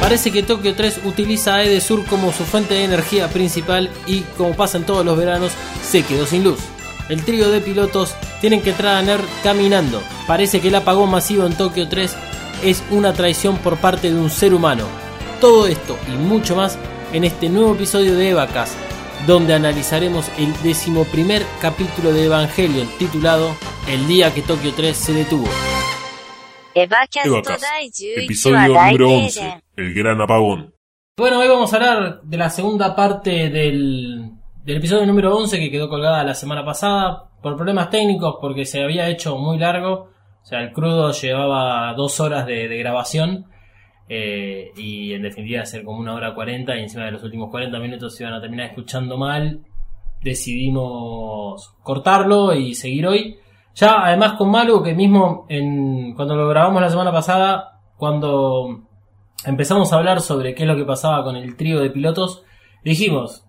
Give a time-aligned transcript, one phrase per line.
[0.00, 4.54] Parece que Tokio 3 utiliza a Edesur como su fuente de energía principal y, como
[4.54, 5.52] pasa en todos los veranos,
[5.82, 6.60] se quedó sin luz.
[7.08, 10.02] El trío de pilotos tienen que traer caminando.
[10.26, 12.14] Parece que el apagón masivo en Tokio 3
[12.62, 14.84] es una traición por parte de un ser humano.
[15.40, 16.78] Todo esto y mucho más
[17.12, 18.72] en este nuevo episodio de Evacas,
[19.26, 23.54] donde analizaremos el decimoprimer capítulo de Evangelion titulado
[23.86, 25.48] El día que Tokio 3 se detuvo.
[26.74, 30.74] Evacast, episodio número 11, El Gran Apagón.
[31.16, 34.32] Bueno, hoy vamos a hablar de la segunda parte del,
[34.64, 38.82] del episodio número 11 que quedó colgada la semana pasada por problemas técnicos porque se
[38.82, 40.10] había hecho muy largo.
[40.42, 43.46] O sea, el crudo llevaba dos horas de, de grabación
[44.08, 47.78] eh, y en definitiva hacer como una hora cuarenta y encima de los últimos 40
[47.80, 49.60] minutos se iban a terminar escuchando mal.
[50.22, 53.38] Decidimos cortarlo y seguir hoy.
[53.78, 58.80] Ya además con Malu que mismo en, cuando lo grabamos la semana pasada, cuando
[59.44, 62.42] empezamos a hablar sobre qué es lo que pasaba con el trío de pilotos,
[62.82, 63.44] dijimos,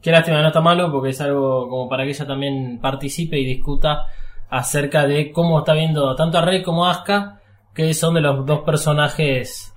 [0.00, 3.44] qué lástima no está malo porque es algo como para que ella también participe y
[3.44, 4.06] discuta
[4.48, 7.40] acerca de cómo está viendo tanto a Rey como a Asuka,
[7.74, 9.74] que son de los dos personajes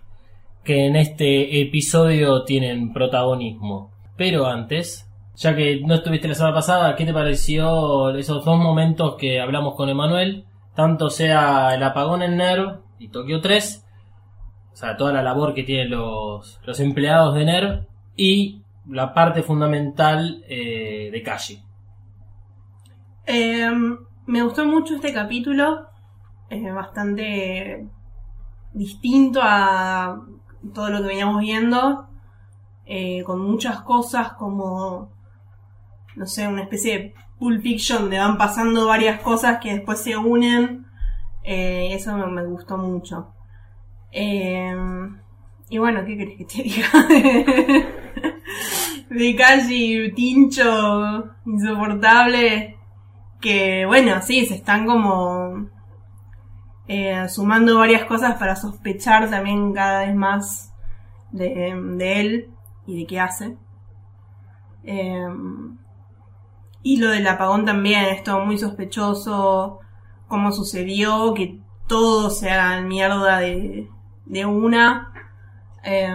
[0.64, 3.90] que en este episodio tienen protagonismo.
[4.16, 5.05] Pero antes,
[5.36, 9.75] ya que no estuviste la semana pasada, ¿qué te pareció esos dos momentos que hablamos
[9.75, 10.45] con Emanuel?
[10.75, 13.86] Tanto sea el apagón en NER y Tokio 3,
[14.72, 19.41] o sea, toda la labor que tienen los, los empleados de NER y la parte
[19.41, 21.61] fundamental eh, de Kashi.
[23.25, 23.72] Eh,
[24.28, 25.88] me gustó mucho este capítulo,
[26.50, 27.88] es bastante
[28.73, 30.22] distinto a
[30.73, 32.08] todo lo que veníamos viendo,
[32.86, 35.15] eh, con muchas cosas como,
[36.16, 40.16] no sé, una especie de Pulp Fiction donde van pasando varias cosas que después se
[40.18, 40.86] unen,
[41.44, 43.34] eh, eso me, gustó mucho.
[44.12, 44.74] Eh,
[45.70, 46.88] y bueno, ¿qué crees que te diga?
[49.09, 52.75] de Kashi, tincho, insoportable
[53.46, 55.70] que bueno, sí, se están como
[56.88, 60.74] eh, sumando varias cosas para sospechar también cada vez más
[61.31, 62.50] de, de él
[62.88, 63.56] y de qué hace.
[64.84, 65.28] Eh,
[66.85, 69.79] y lo del apagón también, es todo muy sospechoso,
[70.28, 71.57] cómo sucedió, que
[71.88, 73.90] todo se haga mierda de,
[74.28, 75.12] de una.
[75.84, 76.07] Eh,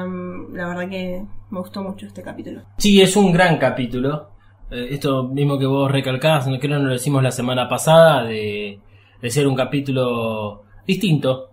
[0.52, 2.62] la verdad que me gustó mucho este capítulo.
[2.76, 4.30] Sí, es un gran capítulo.
[4.70, 8.22] Eh, esto mismo que vos recalcabas, no creo que no lo decimos la semana pasada,
[8.22, 8.78] de,
[9.20, 11.50] de ser un capítulo distinto.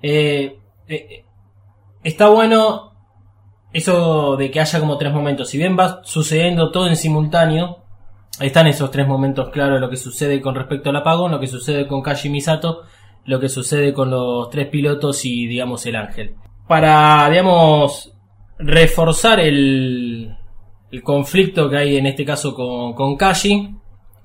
[0.00, 0.58] Eh,
[0.88, 1.24] eh,
[2.02, 2.92] está bueno
[3.70, 5.50] eso de que haya como tres momentos.
[5.50, 7.79] Si bien va sucediendo todo en simultáneo,
[8.40, 11.86] están esos tres momentos claros, lo que sucede con respecto al apagón, lo que sucede
[11.86, 12.82] con Kashi Misato,
[13.26, 16.34] lo que sucede con los tres pilotos y digamos el ángel.
[16.66, 18.12] Para, digamos,
[18.58, 20.36] reforzar el,
[20.90, 23.76] el conflicto que hay en este caso con, con Kashi.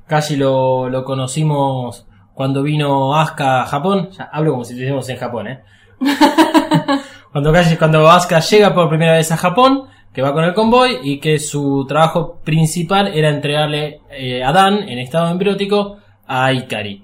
[0.07, 4.09] Kashi lo, lo conocimos cuando vino Asuka a Japón.
[4.11, 5.63] Ya hablo como si estuviésemos en Japón, ¿eh?
[7.31, 10.99] cuando, Kashi, cuando Asuka llega por primera vez a Japón, que va con el convoy
[11.03, 17.03] y que su trabajo principal era entregarle eh, a Dan en estado embriótico a Ikari.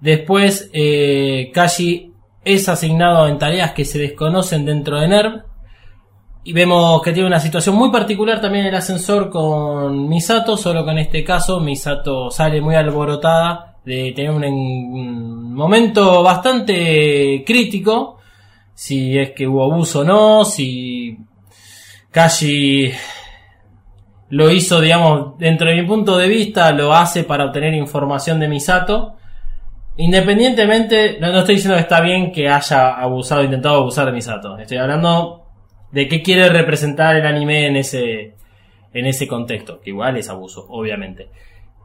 [0.00, 2.10] Después, eh, Kashi
[2.42, 5.42] es asignado en tareas que se desconocen dentro de NERV.
[6.44, 10.92] Y vemos que tiene una situación muy particular también el ascensor con Misato, solo que
[10.92, 18.16] en este caso Misato sale muy alborotada de tener un, un momento bastante crítico,
[18.72, 21.18] si es que hubo abuso o no, si
[22.10, 22.92] Kashi
[24.30, 28.48] lo hizo, digamos, dentro de mi punto de vista, lo hace para obtener información de
[28.48, 29.16] Misato.
[29.96, 34.58] Independientemente, no, no estoy diciendo que está bien que haya abusado, intentado abusar de Misato.
[34.58, 35.46] Estoy hablando
[35.90, 38.34] de qué quiere representar el anime en ese,
[38.92, 41.30] en ese contexto, que igual es abuso, obviamente.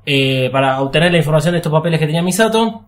[0.06, 2.86] Eh, para obtener la información de estos papeles que tenía Misato.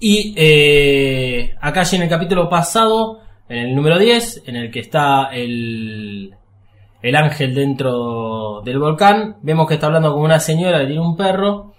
[0.00, 6.34] Y eh, en el capítulo pasado, en el número 10, en el que está el,
[7.02, 11.16] el ángel dentro del volcán, vemos que está hablando con una señora que tiene un
[11.16, 11.72] perro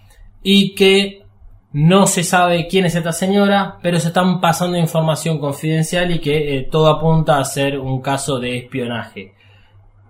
[0.43, 1.23] y que
[1.71, 6.57] no se sabe quién es esta señora, pero se están pasando información confidencial y que
[6.57, 9.33] eh, todo apunta a ser un caso de espionaje.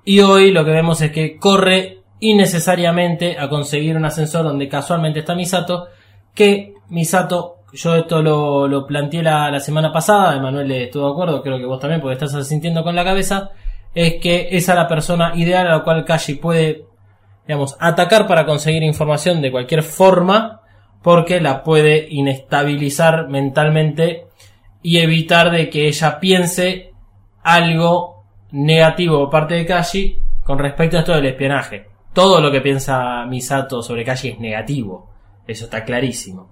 [0.04, 5.20] Y hoy lo que vemos es que corre innecesariamente a conseguir un ascensor donde casualmente
[5.20, 5.88] está Misato,
[6.34, 11.42] que Misato, yo esto lo, lo planteé la, la semana pasada, Emanuel estuvo de acuerdo,
[11.42, 13.52] creo que vos también, porque estás asintiendo con la cabeza,
[13.94, 16.86] es que esa es la persona ideal a la cual Kashi puede,
[17.48, 20.62] digamos, atacar para conseguir información de cualquier forma,
[21.02, 24.28] porque la puede inestabilizar mentalmente
[24.82, 26.94] y evitar de que ella piense
[27.44, 31.88] algo negativo por parte de Kashi con respecto a esto del espionaje.
[32.14, 35.10] Todo lo que piensa Misato sobre Kashi es negativo.
[35.48, 36.50] Eso está clarísimo.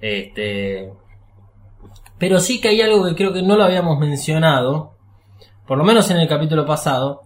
[0.00, 0.90] Este,
[2.18, 4.92] pero sí que hay algo que creo que no lo habíamos mencionado,
[5.70, 7.22] por lo menos en el capítulo pasado,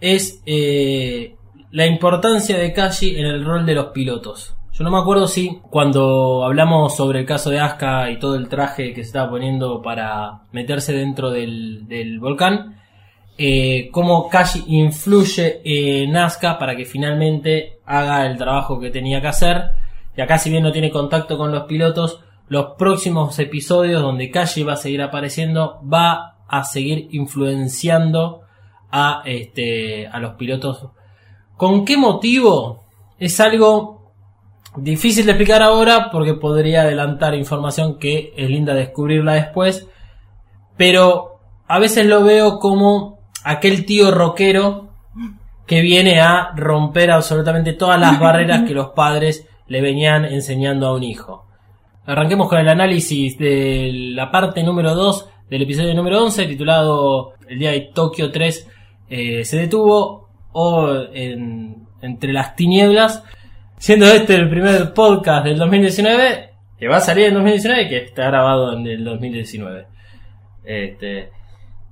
[0.00, 1.34] es eh,
[1.72, 4.54] la importancia de Kashi en el rol de los pilotos.
[4.70, 8.48] Yo no me acuerdo si cuando hablamos sobre el caso de Asuka y todo el
[8.48, 12.76] traje que se estaba poniendo para meterse dentro del, volcán,
[13.36, 19.26] eh, cómo Kashi influye en Asuka para que finalmente haga el trabajo que tenía que
[19.26, 19.64] hacer.
[20.16, 24.62] Y acá si bien no tiene contacto con los pilotos, los próximos episodios donde Kashi
[24.62, 28.42] va a seguir apareciendo va a seguir influenciando
[28.90, 30.88] a, este, a los pilotos.
[31.56, 32.84] ¿Con qué motivo?
[33.18, 34.12] Es algo
[34.76, 39.86] difícil de explicar ahora porque podría adelantar información que es linda descubrirla después.
[40.76, 41.38] Pero
[41.68, 44.88] a veces lo veo como aquel tío rockero
[45.66, 50.94] que viene a romper absolutamente todas las barreras que los padres le venían enseñando a
[50.94, 51.46] un hijo.
[52.06, 57.58] Arranquemos con el análisis de la parte número 2 del episodio número 11 titulado El
[57.58, 58.68] día de Tokio 3
[59.10, 63.24] eh, se detuvo o en, entre las tinieblas,
[63.76, 67.96] siendo este el primer podcast del 2019 que va a salir en 2019 y que
[68.04, 69.86] está grabado en el 2019.
[70.64, 71.30] Este,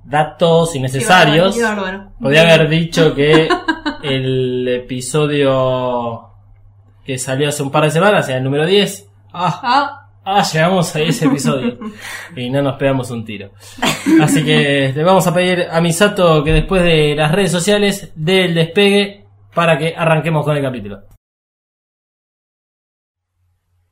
[0.05, 1.61] datos innecesarios.
[1.61, 2.11] Bárbaro, qué bárbaro.
[2.19, 3.49] Podría haber dicho que
[4.03, 6.29] el episodio
[7.05, 9.07] que salió hace un par de semanas era el número 10.
[9.33, 11.77] Ah, Ah, ah, llegamos a ese episodio
[12.35, 13.51] y no nos pegamos un tiro.
[14.21, 18.45] Así que le vamos a pedir a Misato que después de las redes sociales dé
[18.45, 21.03] el despegue para que arranquemos con el capítulo.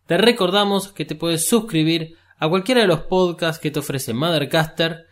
[0.05, 5.07] Te recordamos que te puedes suscribir a cualquiera de los podcasts que te ofrece Mothercaster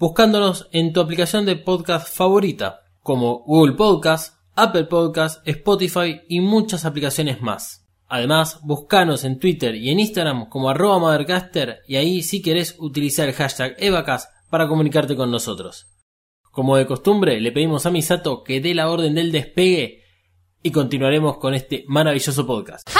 [0.00, 6.86] buscándonos en tu aplicación de podcast favorita, como Google Podcast, Apple Podcast, Spotify y muchas
[6.86, 7.89] aplicaciones más.
[8.12, 13.28] Además, buscanos en Twitter y en Instagram como arroba Mothercaster y ahí si querés utilizar
[13.28, 15.86] el hashtag Evacas para comunicarte con nosotros.
[16.50, 20.02] Como de costumbre, le pedimos a Misato que dé la orden del despegue
[20.60, 22.90] y continuaremos con este maravilloso podcast.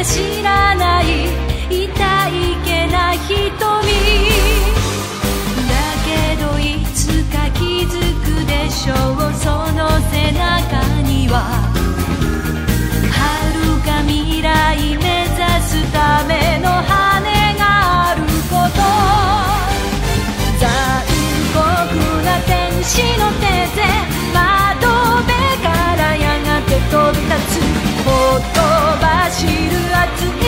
[0.00, 1.04] えまだ知らない
[1.68, 1.92] 痛い
[2.64, 3.36] けな瞳
[5.68, 5.76] だ
[6.06, 6.08] け
[6.42, 6.62] どい
[6.94, 7.92] つか気づ
[8.24, 8.96] くでしょう
[9.34, 9.78] その
[10.10, 11.36] 背中には
[13.12, 13.20] 遥
[13.84, 15.36] か未来目指
[15.68, 17.62] すための羽が
[18.08, 18.80] あること。
[20.58, 20.64] 残
[21.52, 21.58] 酷
[22.24, 23.44] な天使の手
[23.76, 23.78] で
[24.32, 24.88] 窓
[25.20, 25.30] 辺
[25.62, 27.60] からやがて飛び立つ。
[28.04, 28.60] ほっと
[29.06, 29.79] 走る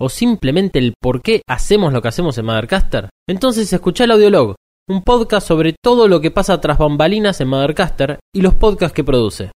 [0.00, 3.08] o simplemente el por qué hacemos lo que hacemos en Mothercaster?
[3.28, 4.54] Entonces escucha el Audiolog,
[4.88, 9.04] un podcast sobre todo lo que pasa tras bambalinas en Mothercaster y los podcasts que
[9.04, 9.50] produce.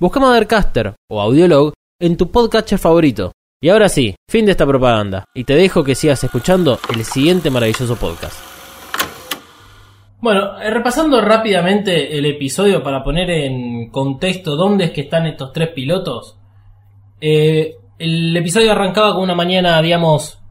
[0.00, 3.32] Busca Mothercaster o Audiolog en tu podcatcher favorito.
[3.62, 7.48] Y ahora sí, fin de esta propaganda, y te dejo que sigas escuchando el siguiente
[7.48, 8.36] maravilloso podcast.
[10.20, 15.52] Bueno, eh, repasando rápidamente el episodio para poner en contexto dónde es que están estos
[15.52, 16.38] tres pilotos.
[17.20, 20.42] eh, el episodio arrancaba con una mañana, digamos,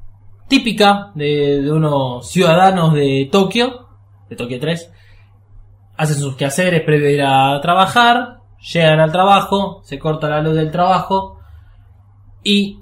[0.48, 3.88] típica de, unos ciudadanos de Tokio,
[4.29, 4.89] de Tokio 3.
[5.98, 8.38] Hacen sus quehaceres previo a ir a trabajar,
[8.74, 11.39] llegan al trabajo, se corta la luz del trabajo
[12.41, 12.79] y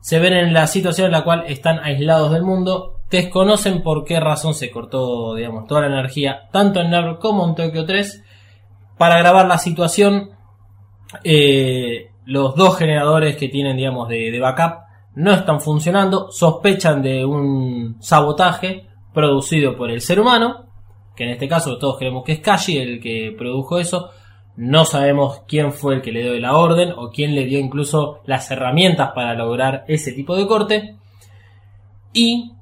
[0.00, 4.18] se ven en la situación en la cual están aislados del mundo, desconocen por qué
[4.18, 8.24] razón se cortó, digamos, toda la energía, tanto en Nerv como en Tokio 3,
[8.98, 10.30] para grabar la situación,
[11.22, 14.84] eh, los dos generadores que tienen, digamos, de, de backup
[15.14, 20.66] no están funcionando, sospechan de un sabotaje producido por el ser humano,
[21.16, 24.10] que en este caso todos creemos que es Kashi el que produjo eso,
[24.56, 28.20] no sabemos quién fue el que le dio la orden o quién le dio incluso
[28.26, 30.96] las herramientas para lograr ese tipo de corte.
[32.12, 32.52] Y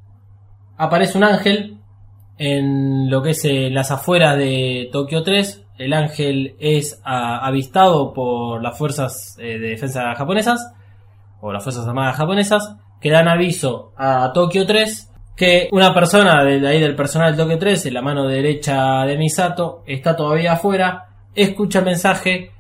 [0.77, 1.79] aparece un ángel
[2.37, 5.65] en lo que es eh, las afueras de Tokio 3.
[5.79, 10.73] El ángel es ah, avistado por las fuerzas eh, de defensa japonesas
[11.41, 16.67] o las fuerzas armadas japonesas que dan aviso a Tokio 3 que una persona de
[16.67, 21.09] ahí del personal de Tokio 3, en la mano derecha de Misato, está todavía afuera
[21.43, 22.53] escucha el mensaje,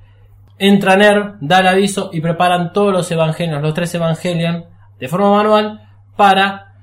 [0.58, 4.64] entra Ner, da el aviso y preparan todos los evangelios, los tres evangelion,
[4.98, 6.74] de forma manual para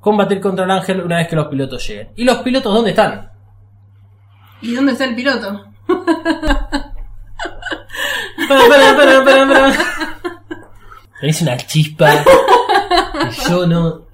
[0.00, 2.10] combatir contra el ángel una vez que los pilotos lleguen.
[2.16, 3.30] ¿Y los pilotos dónde están?
[4.60, 5.73] ¿Y dónde está el piloto?
[8.48, 9.72] Para, para, para, para, para.
[11.20, 12.10] Tenés una chispa.
[13.30, 14.04] que yo no.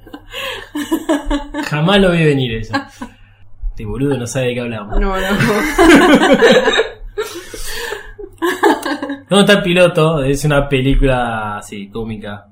[1.65, 2.75] Jamás lo vi venir eso.
[3.71, 5.01] Este boludo no sabe de qué hablamos.
[5.01, 5.27] No, no.
[9.29, 10.23] ¿Dónde está el piloto?
[10.23, 12.47] Es una película así, cómica.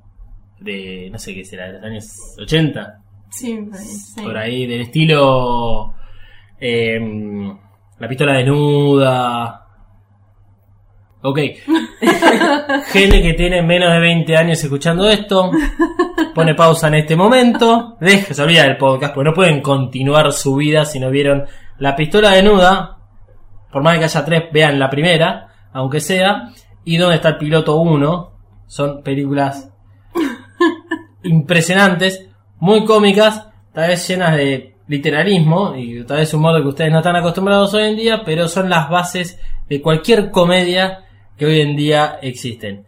[0.60, 3.00] De, no sé qué será, de los años 80.
[3.30, 4.22] Sí, sí.
[4.22, 5.94] Por ahí, del estilo.
[6.58, 7.56] em,
[7.98, 9.66] la pistola desnuda.
[11.22, 11.38] Ok.
[12.86, 15.50] Gente que tiene menos de 20 años escuchando esto.
[16.34, 17.96] Pone pausa en este momento.
[18.00, 21.44] Deja, se olvida del podcast porque no pueden continuar su vida si no vieron
[21.78, 22.98] la pistola desnuda.
[23.72, 26.50] Por más que haya tres, vean la primera, aunque sea.
[26.84, 28.32] Y dónde está el piloto 1.
[28.66, 29.70] Son películas
[31.24, 32.28] impresionantes,
[32.58, 36.98] muy cómicas, tal vez llenas de literalismo y tal vez un modo que ustedes no
[36.98, 41.04] están acostumbrados hoy en día, pero son las bases de cualquier comedia
[41.36, 42.84] que hoy en día existen.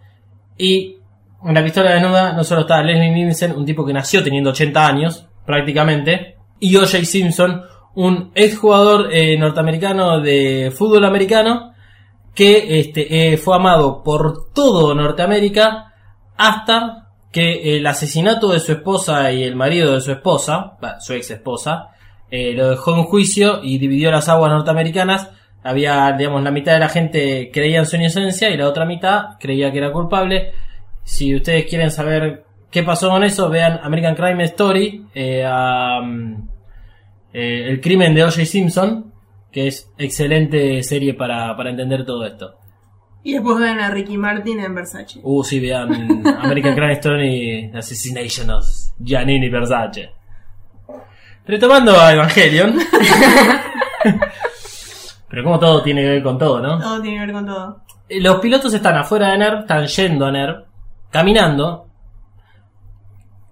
[0.56, 0.96] Y
[1.44, 4.86] en la pistola desnuda no solo está Leslie Nielsen, un tipo que nació teniendo 80
[4.86, 7.04] años, prácticamente, y O.J.
[7.04, 7.62] Simpson,
[7.94, 11.72] un exjugador eh, norteamericano de fútbol americano
[12.34, 15.92] que este, eh, fue amado por todo Norteamérica
[16.36, 16.99] hasta
[17.32, 21.90] que el asesinato de su esposa y el marido de su esposa, su ex esposa,
[22.30, 25.30] eh, lo dejó en juicio y dividió las aguas norteamericanas.
[25.62, 29.38] Había, digamos, la mitad de la gente creía en su inocencia y la otra mitad
[29.38, 30.52] creía que era culpable.
[31.04, 35.44] Si ustedes quieren saber qué pasó con eso, vean American Crime Story, eh,
[36.02, 36.34] mm,
[37.32, 38.44] eh, El crimen de O.J.
[38.44, 39.12] Simpson,
[39.52, 42.59] que es excelente serie para, para entender todo esto.
[43.22, 45.20] Y después ven a Ricky Martin en Versace.
[45.22, 48.64] Uh, sí, vean American Crime Story Assassination of
[48.98, 50.10] Giannini Versace.
[51.46, 52.78] Retomando a Evangelion.
[55.28, 56.78] Pero como todo tiene que ver con todo, ¿no?
[56.78, 57.82] Todo tiene que ver con todo.
[58.08, 60.64] Eh, Los pilotos están afuera de NERV, están yendo a NERV,
[61.10, 61.86] caminando.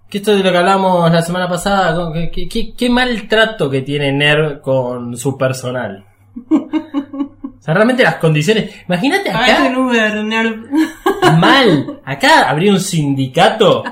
[0.09, 2.13] Que esto es de lo que hablamos la semana pasada.
[2.33, 6.05] ¿Qué, qué, maltrato que tiene NERV con su personal.
[7.69, 8.71] Sea, realmente las condiciones.
[8.89, 9.65] Imagínate acá.
[9.69, 10.25] un Uber.
[11.39, 12.01] Mal.
[12.03, 13.85] Acá habría un sindicato.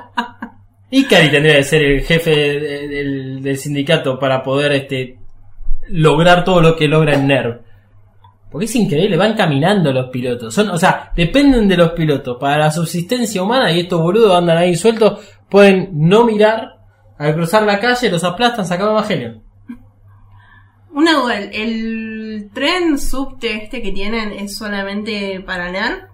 [0.90, 5.18] Ikari tendría que ser el jefe de- del, del sindicato para poder este
[5.88, 7.61] lograr todo lo que logra en NERV.
[8.50, 10.54] Porque es increíble, van caminando los pilotos.
[10.54, 12.38] Son, o sea, dependen de los pilotos.
[12.40, 16.76] Para la subsistencia humana y estos boludos andan ahí sueltos, pueden no mirar,
[17.18, 19.42] al cruzar la calle, los aplastan, sacan Evangelion.
[20.96, 26.08] Una duda, ¿el, el tren subte este que tienen es solamente para NER?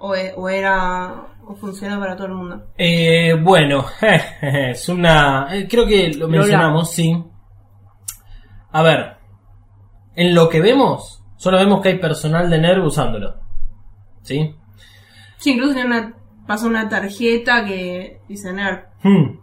[0.00, 2.66] ¿O, o era o funciona para todo el mundo?
[2.76, 3.86] Eh, bueno,
[4.42, 5.46] es una.
[5.56, 7.22] eh, creo que lo mencionamos, sí.
[8.72, 9.16] A ver,
[10.16, 13.36] en lo que vemos, solo vemos que hay personal de NERV usándolo.
[14.22, 14.56] ¿Sí?
[15.38, 16.14] Sí, incluso tiene una,
[16.48, 18.88] pasa una tarjeta que dice NER.
[19.04, 19.38] Hmm.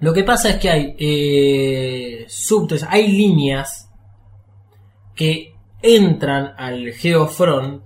[0.00, 3.79] Lo que pasa es que hay eh, subtes, hay líneas
[5.20, 7.84] que entran al Geofront.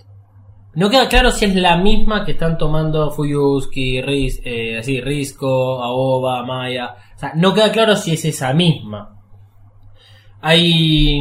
[0.76, 5.83] No queda claro si es la misma que están tomando Fuyuski, Riz, eh, así, Risco,
[5.83, 6.95] Aoba, Maya.
[7.35, 9.21] No queda claro si es esa misma.
[10.43, 11.21] Hay.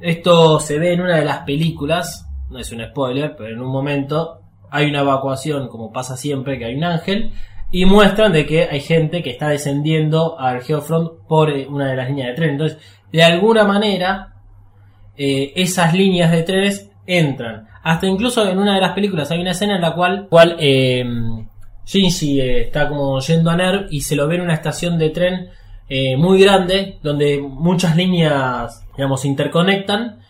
[0.00, 2.28] Esto se ve en una de las películas.
[2.48, 6.64] No es un spoiler, pero en un momento hay una evacuación, como pasa siempre, que
[6.64, 7.32] hay un ángel.
[7.70, 11.94] Y muestran de que hay gente que está descendiendo al Geofront por eh, una de
[11.94, 12.50] las líneas de tren.
[12.50, 12.78] Entonces,
[13.12, 14.29] de alguna manera,
[15.16, 17.68] eh, esas líneas de trenes entran.
[17.82, 21.04] Hasta incluso en una de las películas hay una escena en la cual, cual eh,
[21.84, 25.10] Shinji eh, está como yendo a NERV y se lo ve en una estación de
[25.10, 25.48] tren
[26.18, 30.20] muy grande donde muchas líneas, digamos, interconectan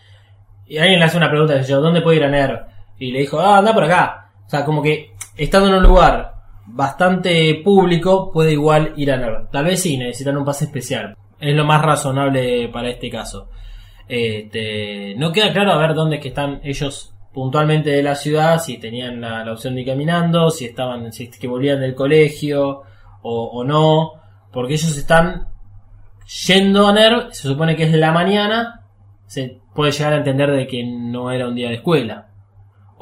[0.71, 2.61] y alguien le hace una pregunta, dice ¿dónde puedo ir a Ner?
[2.97, 4.31] Y le dijo, ah, anda por acá.
[4.47, 6.33] O sea, como que estando en un lugar
[6.65, 9.47] bastante público, puede igual ir a Ner.
[9.51, 11.17] Tal vez sí, necesitan un pase especial.
[11.41, 13.49] Es lo más razonable para este caso.
[14.13, 18.59] Este, no queda claro a ver dónde es que están ellos puntualmente de la ciudad,
[18.59, 22.81] si tenían la, opción de ir caminando, si estaban, si que volvían del colegio
[23.21, 24.11] o, o no,
[24.51, 25.47] porque ellos están
[26.45, 28.81] yendo a NER, se supone que es la mañana,
[29.27, 32.30] se puede llegar a entender de que no era un día de escuela.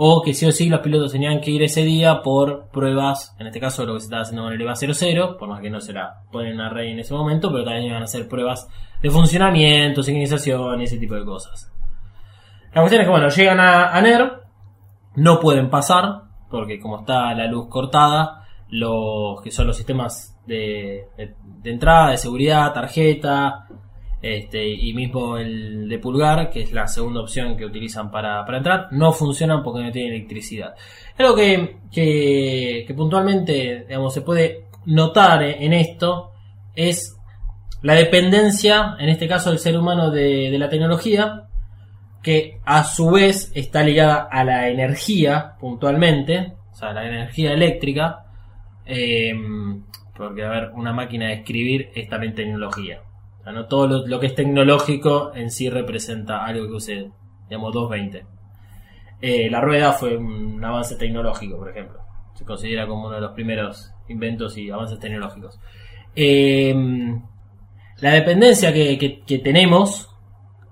[0.01, 3.48] O que sí o sí los pilotos tenían que ir ese día por pruebas, en
[3.48, 5.82] este caso lo que se estaba haciendo con el EVA 00, por más que no
[5.82, 8.70] se la ponen a rey en ese momento, pero también iban a hacer pruebas
[9.01, 11.70] de funcionamiento, sincronización y ese tipo de cosas.
[12.74, 14.41] La cuestión es que, bueno, llegan a, NER,
[15.15, 21.10] no pueden pasar, porque como está la luz cortada, los que son los sistemas de
[21.65, 23.68] entrada, de seguridad, tarjeta,
[24.22, 28.58] este, y mismo el de pulgar, que es la segunda opción que utilizan para, para
[28.58, 30.76] entrar, no funcionan porque no tienen electricidad.
[31.18, 36.32] Algo que, que, puntualmente digamos, se puede notar en esto
[36.76, 37.16] es
[37.82, 41.50] la dependencia, en este caso del ser humano, de, de la tecnología,
[42.22, 48.26] que a su vez está ligada a la energía puntualmente, o sea, la energía eléctrica,
[48.86, 49.34] eh,
[50.16, 53.02] porque a ver, una máquina de escribir es también tecnología.
[53.46, 57.10] No todo lo, que es tecnológico en sí representa algo que use,
[57.50, 58.25] digamos, 220.
[59.22, 62.00] Eh, la rueda fue un avance tecnológico, por ejemplo.
[62.36, 65.60] Se considera como uno de los primeros inventos y avances tecnológicos.
[66.15, 66.75] Eh,
[68.01, 70.10] la dependencia que, que- que tenemos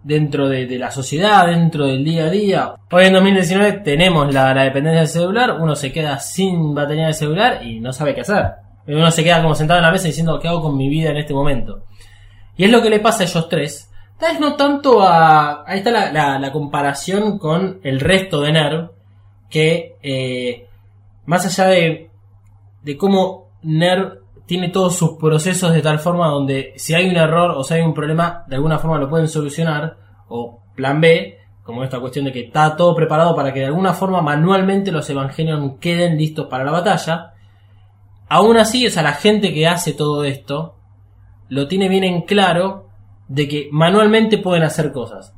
[0.03, 2.73] dentro de, de la sociedad, dentro del día a día.
[2.91, 7.13] Hoy en 2019 tenemos la, la dependencia del celular, uno se queda sin batería de
[7.13, 8.45] celular y no sabe qué hacer.
[8.87, 11.17] Uno se queda como sentado en la mesa diciendo qué hago con mi vida en
[11.17, 11.83] este momento.
[12.57, 13.91] Y es lo que le pasa a ellos tres.
[14.19, 15.63] Tal vez no tanto a...
[15.65, 18.89] Ahí está la, comparación con el resto de NERV,
[19.49, 20.67] que eh,
[21.25, 22.09] más allá de,
[22.81, 27.51] de cómo NERV tiene todos sus procesos de tal forma donde si hay un error
[27.51, 29.97] o si hay un problema, de alguna forma lo pueden solucionar,
[30.29, 33.93] o plan B, como esta cuestión de que está todo preparado para que de alguna
[33.93, 37.33] forma manualmente los Evangelion queden listos para la batalla.
[38.29, 40.76] Aún así, o sea, la gente que hace todo esto
[41.49, 42.89] lo tiene bien en claro
[43.27, 45.33] de que manualmente pueden hacer cosas.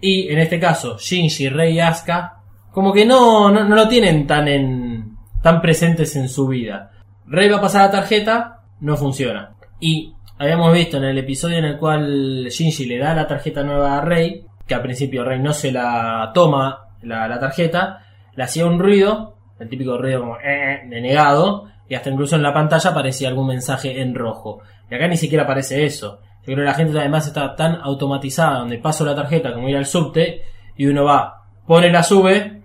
[0.00, 4.26] Y en este caso, Shinji, Rei y Asuka, como que no, no, no lo tienen
[4.26, 6.90] tan en tan presentes en su vida.
[7.26, 9.54] Rey va a pasar la tarjeta, no funciona.
[9.80, 13.98] Y habíamos visto en el episodio en el cual Shinji le da la tarjeta nueva
[13.98, 18.04] a Rey, que al principio Rey no se la toma la, la tarjeta,
[18.34, 22.42] le hacía un ruido, el típico ruido como "Eh", de negado, y hasta incluso en
[22.42, 24.60] la pantalla aparecía algún mensaje en rojo.
[24.90, 26.20] Y acá ni siquiera aparece eso.
[26.40, 29.76] Yo creo que la gente además está tan automatizada, donde paso la tarjeta como ir
[29.76, 30.42] al subte,
[30.76, 32.62] y uno va, pone la sube,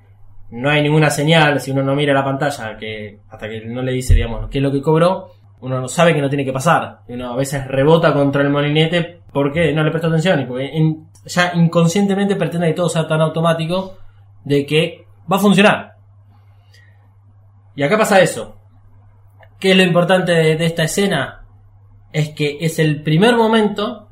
[0.51, 3.91] no hay ninguna señal, si uno no mira la pantalla, que hasta que no le
[3.91, 5.31] dice, digamos, qué es lo que cobró,
[5.61, 6.99] uno no sabe que no tiene que pasar.
[7.07, 10.71] Y uno a veces rebota contra el molinete porque no le presta atención y porque
[11.25, 13.95] ya inconscientemente pretende que todo sea tan automático
[14.43, 15.93] de que va a funcionar.
[17.75, 18.57] Y acá pasa eso.
[19.63, 21.45] ¿Qué es lo importante de, esta escena?
[22.11, 24.09] Es que es el primer momento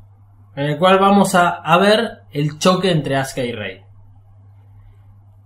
[0.56, 3.82] en el cual vamos a, ver el choque entre Asuka y Rey.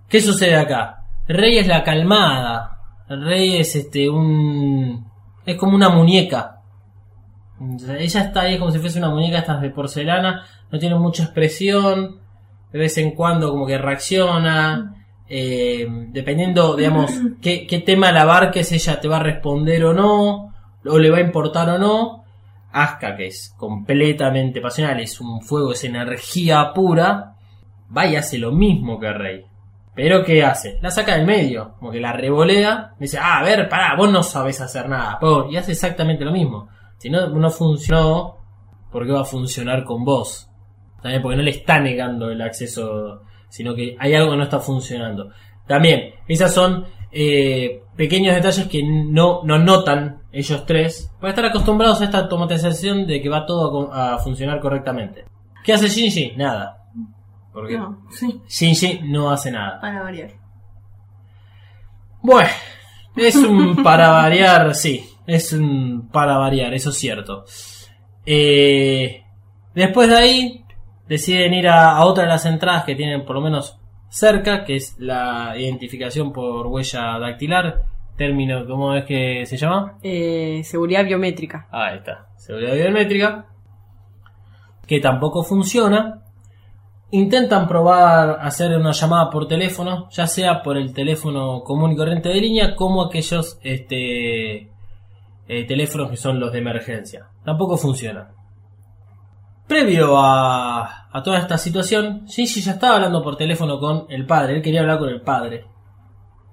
[0.09, 1.03] ¿Qué sucede acá?
[1.27, 2.79] Rey es la calmada.
[3.09, 5.11] Rey es este un.
[5.45, 6.61] es como una muñeca.
[7.99, 10.47] Ella está ahí como si fuese una muñeca estas de porcelana.
[10.71, 12.21] No tiene mucha expresión.
[12.71, 14.96] De vez en cuando como que reacciona.
[15.29, 17.12] Eh, dependiendo, digamos,
[17.43, 20.53] qué, qué tema la abarques, ella te va a responder o no.
[20.85, 22.25] O le va a importar o no.
[22.73, 27.35] Asuka, que es completamente pasional, es un fuego, es energía pura.
[27.97, 29.45] Va y hace lo mismo que Rey.
[29.97, 30.79] Pero ¿qué hace?
[30.83, 34.23] La saca del medio, como que la revolea, dice, ah, a ver, pará, vos no
[34.23, 35.19] sabés hacer nada.
[35.51, 36.69] Y hace exactamente lo mismo.
[36.99, 38.37] Si no, no funcionó,
[38.93, 40.51] ¿por qué va a funcionar con vos?
[41.01, 44.61] También porque no le está negando el acceso, sino que hay algo que no está
[44.61, 45.31] funcionando.
[45.67, 52.01] También, esas son eh, pequeños detalles que no, no notan ellos tres, para estar acostumbrados
[52.01, 55.25] a esta automatización de que va todo a funcionar correctamente.
[55.65, 56.37] ¿Qué hace Shinji?
[56.37, 56.85] Nada.
[57.53, 59.81] Porque No, sí, Shinji no hace nada.
[59.81, 60.31] para variar.
[62.23, 62.51] Bueno,
[63.17, 65.09] es un para variar, sí.
[65.27, 67.45] Es un para variar, eso es cierto.
[68.27, 69.25] Eh,
[69.75, 70.65] después de ahí,
[71.09, 74.77] deciden ir a, a otra de las entradas que tienen por lo menos cerca, que
[74.77, 77.83] es la identificación por huella dactilar.
[78.16, 79.99] Término, ¿cómo es que se llama?
[80.03, 81.69] Eh, seguridad biométrica.
[81.71, 83.47] Ahí está, seguridad biométrica.
[84.87, 86.23] Que tampoco funciona.
[87.11, 92.29] intentan probar hacer una llamada por teléfono, ya sea por el teléfono común y corriente
[92.29, 94.71] de línea, como aquellos este,
[95.49, 97.27] eh, teléfonos que son los de emergencia.
[97.45, 98.31] Tampoco funciona.
[99.67, 104.57] Previo a, a toda esta situación, Shinji ya estaba hablando por teléfono con el padre,
[104.57, 105.65] él quería hablar con el padre.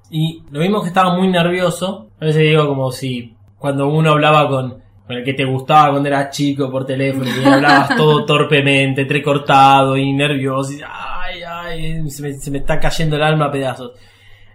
[0.10, 4.48] Y lo vimos que estaba muy nervioso, a veces digo como si cuando uno hablaba
[4.48, 9.02] con, con el que te gustaba cuando eras chico por teléfono y hablabas todo torpemente,
[9.02, 13.52] entrecortado y nervioso, y, ay, ay, se me, se me está cayendo el alma a
[13.52, 13.92] pedazos.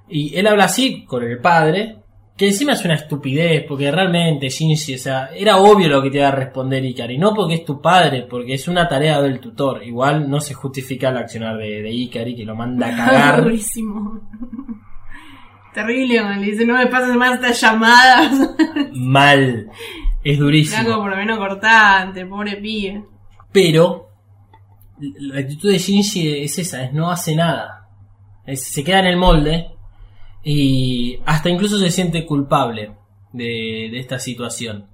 [0.09, 1.99] Y él habla así con el padre,
[2.39, 6.19] que encima es una estupidez, porque realmente Shinji, o sea, era obvio lo que te
[6.19, 9.83] iba a responder Ikari, no porque es tu padre, porque es una tarea del tutor.
[9.85, 13.43] Igual no se justifica el accionar de, de Ikari, que lo manda a cagar.
[13.43, 14.21] Durísimo.
[15.75, 18.33] Terrible, le dice, no me pases más estas llamadas.
[18.95, 19.69] Mal.
[20.25, 20.85] Es durísimo.
[20.91, 23.05] como por lo menos cortante, pobre pibe.
[23.53, 24.09] Pero
[25.01, 27.89] la actitud de Shinji es esa, es no hace nada.
[28.47, 29.71] Es- se queda en el molde
[30.51, 32.93] y hasta incluso se siente culpable
[33.35, 34.87] de, esta situación.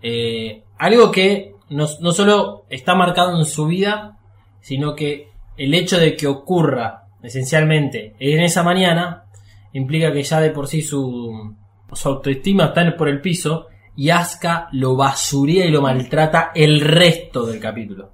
[0.00, 4.20] Eh, algo que no, solo está marcado en su vida,
[4.60, 9.24] sino que el hecho de que ocurra esencialmente en esa mañana
[9.72, 11.56] implica que ya de por sí su,
[11.92, 17.44] su autoestima está por el piso y Asuka lo basuría y lo maltrata el resto
[17.46, 18.12] del capítulo.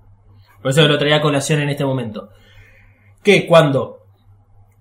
[0.62, 2.30] Por eso lo traía a colación en este momento.
[3.22, 3.98] Que cuando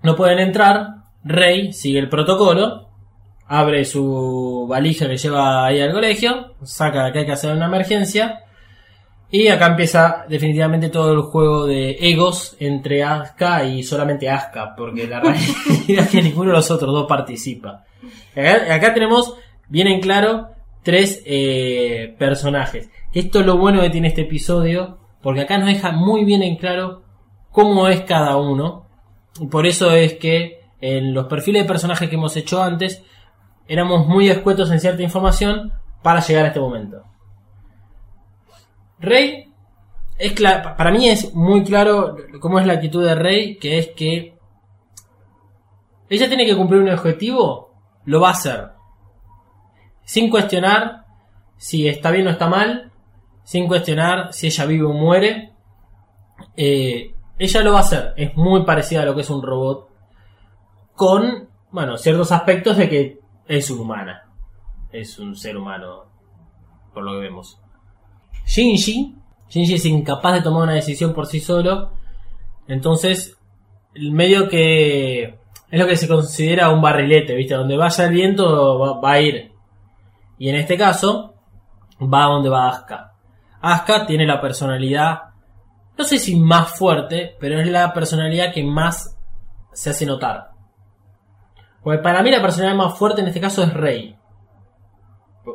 [0.01, 2.89] no pueden entrar, Rey sigue el protocolo,
[3.47, 8.43] abre su valija que lleva ahí al colegio, saca que hay que hacer una emergencia,
[9.31, 15.07] y acá empieza definitivamente todo el juego de egos entre Asuka y solamente Asuka, porque
[15.07, 15.45] la realidad
[15.87, 17.85] es que ninguno de los otros dos participa.
[18.35, 19.35] Acá, acá tenemos
[19.67, 20.49] bien en claro
[20.83, 22.89] tres eh, personajes.
[23.13, 26.55] Esto es lo bueno que tiene este episodio, porque acá nos deja muy bien en
[26.55, 27.03] claro
[27.51, 28.87] cómo es cada uno.
[29.39, 33.03] Y por eso es que en los perfiles de personajes que hemos hecho antes,
[33.67, 37.03] éramos muy escuetos en cierta información para llegar a este momento.
[38.99, 39.51] Rey,
[40.17, 44.37] es para mí es muy claro cómo es la actitud de Rey, que es que
[46.09, 47.71] ella tiene que cumplir un objetivo,
[48.05, 48.69] lo va a hacer.
[50.03, 51.05] Sin cuestionar
[51.59, 52.91] si está bien o está mal,
[53.43, 55.53] sin cuestionar si ella vive o muere.
[56.55, 58.13] Eh, ella lo va a hacer.
[58.15, 59.88] Es muy parecida a lo que es un robot.
[60.99, 64.27] Con, bueno, ciertos aspectos de que es humana.
[64.91, 66.07] Es un ser humano,
[66.93, 67.57] por lo que vemos.
[68.45, 69.15] Shinji,
[69.47, 71.93] Shinji es incapaz de tomar una decisión por sí solo.
[72.67, 73.37] Entonces,
[73.95, 75.39] el medio que
[75.71, 77.53] es lo que se considera un barrilete, ¿viste?
[77.53, 79.53] Donde vaya el viento va, va a ir.
[80.37, 81.33] Y en este caso,
[82.01, 83.13] va a donde va Asuka.
[83.61, 85.19] Asuka tiene la personalidad,
[85.97, 89.17] no sé si más fuerte, pero es la personalidad que más
[89.71, 90.48] se hace notar.
[91.83, 94.15] Porque para mí la personalidad más fuerte en este caso es Rey.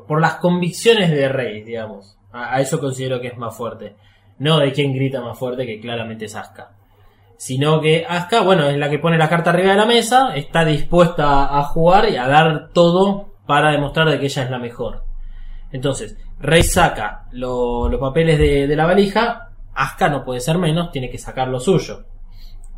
[0.09, 2.17] Por- las convicciones de Rey, digamos.
[2.33, 3.97] A, eso considero que es más fuerte.
[4.39, 6.73] No de quien grita más fuerte, que claramente es Asuka.
[7.37, 10.65] Sino que Asuka, bueno, es la que pone la carta arriba de la mesa, está
[10.65, 15.05] dispuesta a jugar y a dar todo para demostrar de que ella es la mejor.
[15.71, 20.91] Entonces, Rey saca lo- los papeles de, de la valija, Asuka no puede ser menos,
[20.91, 22.05] tiene que sacar lo suyo.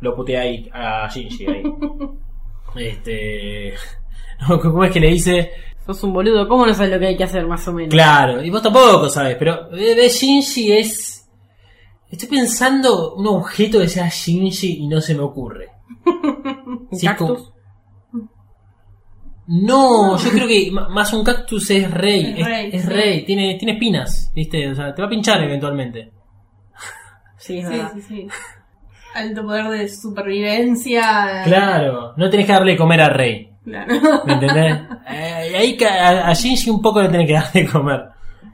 [0.01, 1.63] Lo putea ahí a Shinji ahí.
[2.75, 3.73] Este.
[4.61, 5.51] ¿Cómo es que le dice?
[5.85, 7.93] Sos un boludo, ¿cómo no sabes lo que hay que hacer más o menos?
[7.93, 11.27] Claro, y vos tampoco sabes, pero de Shinji es.
[12.09, 15.69] Estoy pensando un objeto que sea Shinji y no se me ocurre.
[16.05, 17.51] ¿Un Sí, cactus?
[19.47, 22.33] No, yo creo que más un cactus es rey.
[22.33, 22.87] Es Es, rey, es sí.
[22.89, 24.69] rey, tiene, tiene espinas, ¿viste?
[24.69, 26.11] O sea, te va a pinchar eventualmente.
[27.37, 27.91] Sí, es Sí, verdad.
[27.93, 28.27] sí, sí.
[29.15, 31.41] Alto poder de supervivencia.
[31.43, 33.51] Claro, no tenés que darle de comer a rey.
[33.63, 33.93] Claro.
[34.25, 34.77] ¿Me entendés?
[35.09, 38.09] Eh, ahí a, a Shinji un poco le tenés que dar de comer.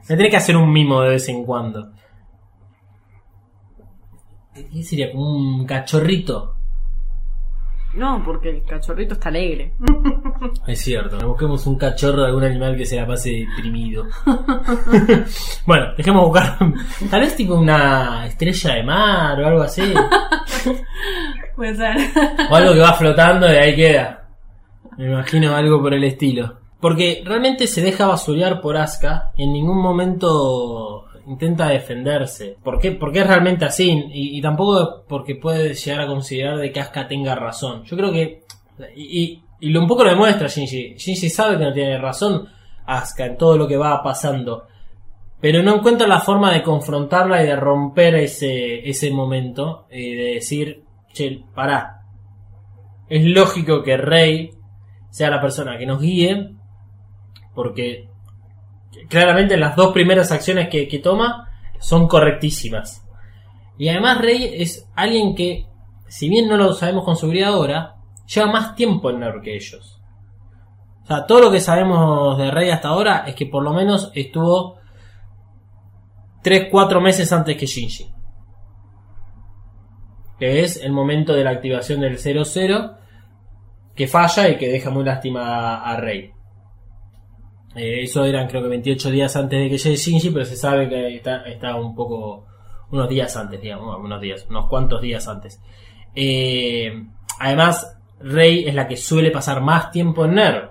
[0.08, 1.90] Le tenés que hacer un mimo de vez en cuando.
[4.54, 5.10] ¿Qué sería?
[5.10, 6.53] Como un cachorrito.
[7.96, 9.72] No, porque el cachorrito está alegre.
[10.66, 14.04] Es cierto, busquemos un cachorro de algún animal que se la pase deprimido.
[15.66, 16.58] bueno, dejemos buscar.
[17.10, 19.82] Tal vez tipo una estrella de mar o algo así.
[21.56, 21.96] Puede ser.
[22.50, 24.28] O algo que va flotando y ahí queda.
[24.98, 26.58] Me imagino algo por el estilo.
[26.80, 29.32] Porque realmente se deja basurear por Asuka.
[29.36, 32.56] En ningún momento intenta defenderse.
[32.62, 32.92] ¿Por qué?
[32.92, 34.04] Porque es realmente así.
[34.12, 37.84] Y, tampoco porque puede llegar a considerar de que Asuka tenga razón.
[37.84, 38.42] Yo creo que...
[38.96, 40.94] Y, y- lo un poco lo demuestra Shinji.
[40.96, 42.46] Shinji sabe que no tiene razón
[42.86, 44.66] Asuka en todo lo que va pasando.
[45.40, 50.24] pero no encuentra la forma de confrontarla y de romper ese, ese momento y de
[50.34, 50.82] decir,
[51.12, 52.00] che, pará.
[53.08, 54.50] Es lógico que Rey
[55.10, 56.50] sea la persona que nos guíe,
[57.54, 58.08] porque
[59.08, 63.04] claramente las dos primeras acciones que, que toma son correctísimas.
[63.76, 65.66] Y además Rey es alguien que,
[66.08, 70.00] si bien no lo sabemos con seguridad ahora, lleva más tiempo en NERV que ellos.
[71.02, 74.10] O sea, todo lo que sabemos de Rey hasta ahora es que por lo menos
[74.14, 74.78] estuvo
[76.42, 78.10] 3-4 meses antes que Shinji.
[80.38, 82.96] Que es el momento de la activación del 0-0
[83.94, 86.33] que falla y que deja muy lástima a Rey.
[87.74, 90.88] Eh, eso eran creo que 28 días antes de que llegue Shinji, pero se sabe
[90.88, 92.46] que está, un poco,
[92.90, 95.60] unos días antes, digamos, unos días, unos cuantos días antes.
[96.14, 96.92] Eh,
[97.40, 100.70] además, Rey es la que suele pasar más tiempo en NERV.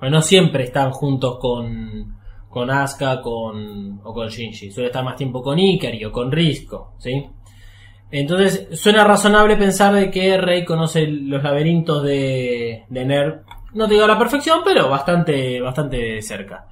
[0.00, 2.16] Bueno, no siempre están juntos con,
[2.48, 4.70] con Asuka con, o con Shinji.
[4.70, 7.26] Suele estar más tiempo con Ikari o con Risco, ¿sí?
[8.10, 13.40] Entonces, suena razonable pensar de que Rey conoce los laberintos de, de NERV.
[13.74, 16.66] No te digo la perfección, pero bastante, bastante cerca.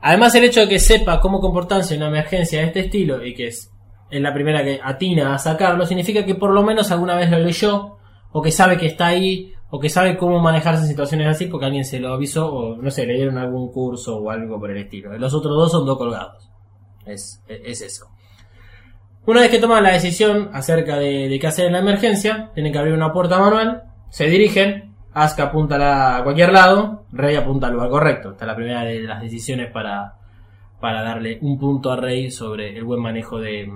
[0.00, 3.34] Además, el hecho de que sepa cómo comportarse en una emergencia de este estilo y
[3.34, 3.70] que es,
[4.10, 7.38] es la primera que atina a sacarlo, significa que por lo menos alguna vez lo
[7.38, 7.98] leyó,
[8.32, 11.66] o que sabe que está ahí, o que sabe cómo manejarse en situaciones así porque
[11.66, 14.78] alguien se lo avisó, o no sé, le dieron algún curso o algo por el
[14.78, 15.16] estilo.
[15.18, 16.50] Los otros dos son dos colgados.
[17.04, 18.06] Es, es eso.
[19.26, 22.72] Una vez que toman la decisión acerca de, de qué hacer en la emergencia, tienen
[22.72, 27.72] que abrir una puerta manual, se dirigen, Asuka apunta a cualquier lado, Rey apunta al
[27.74, 28.30] lugar correcto.
[28.32, 30.14] Esta es la primera de las decisiones para,
[30.80, 33.72] para darle un punto a Rey sobre el buen manejo de,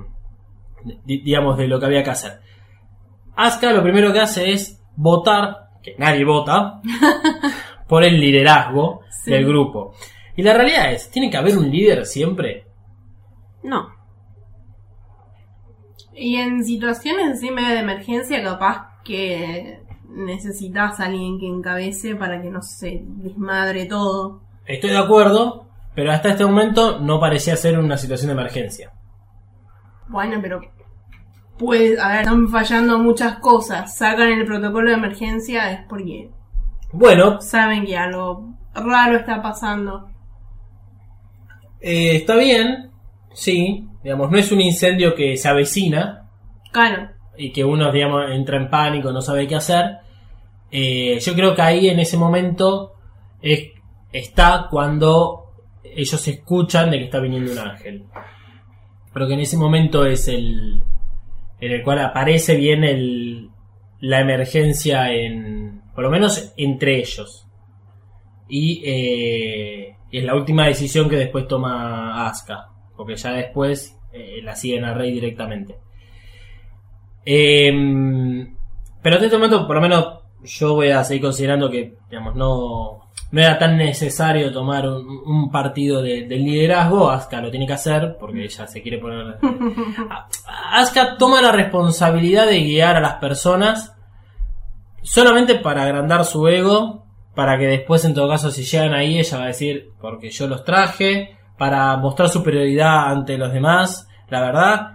[0.85, 2.41] de- digamos, de lo que había que hacer.
[3.37, 6.81] Asuka lo primero que hace es votar, que nadie vota,
[7.89, 9.31] por el liderazgo Sí.
[9.33, 9.95] del grupo.
[10.37, 12.67] Y la realidad es, tiene que haber un líder siempre.
[13.63, 13.89] No.
[16.15, 19.81] Y en situaciones así medio de emergencia, capaz que
[20.15, 24.43] necesitas a alguien que encabece para que no se desmadre todo.
[24.67, 28.93] Estoy de acuerdo, pero hasta este momento no parecía ser una situación de emergencia.
[30.09, 30.61] Bueno, pero
[31.59, 33.97] pues, a ver, están fallando muchas cosas.
[33.97, 36.31] Sacan el protocolo de emergencia es porque
[36.93, 40.09] Bueno, saben que algo raro está pasando.
[41.81, 42.91] eh, está bien,
[43.33, 46.29] sí, digamos, no es un incendio que se avecina
[46.73, 49.99] Claro, y que uno, digamos, entra en pánico, no sabe qué hacer.
[50.71, 52.95] Eh, yo creo que ahí en ese momento
[53.41, 53.71] es-
[54.13, 55.53] está cuando
[55.85, 58.05] ellos escuchan de que está viniendo un ángel.
[59.13, 60.83] Pero que en ese momento es el
[61.61, 63.51] en el cual aparece bien
[64.01, 67.47] la emergencia en por lo menos entre ellos.
[68.49, 74.55] Y eh, es la última decisión que después toma Asuka, porque ya después eh, la
[74.57, 75.77] siguen a Rey directamente.
[77.25, 78.57] Em,
[79.03, 80.14] pero hasta este momento, por lo menos,
[80.45, 85.51] yo voy a seguir considerando que, digamos, no, no era tan necesario tomar un, un
[85.51, 87.11] partido de, del liderazgo.
[87.11, 89.39] Asuka lo tiene que hacer porque ella se quiere poner.
[90.73, 93.95] Asuka toma la responsabilidad de guiar a las personas
[95.03, 99.39] solamente para agrandar su ego, para que después, en todo caso, si llegan ahí, ella
[99.39, 104.09] va a decir, porque yo los traje, para mostrar superioridad ante los demás.
[104.29, 104.94] La verdad,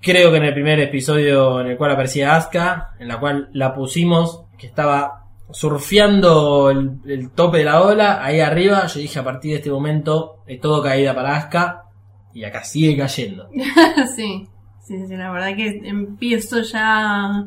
[0.00, 3.74] creo que en el primer episodio en el cual aparecía Asuka, en la cual la
[3.74, 9.24] pusimos, que estaba surfeando el, el tope de la ola, ahí arriba, yo dije a
[9.24, 11.84] partir de este momento es todo caída para Asuka,
[12.32, 13.48] y acá sigue cayendo.
[14.16, 14.48] sí.
[14.88, 17.44] Sí, sí, la verdad que empiezo ya a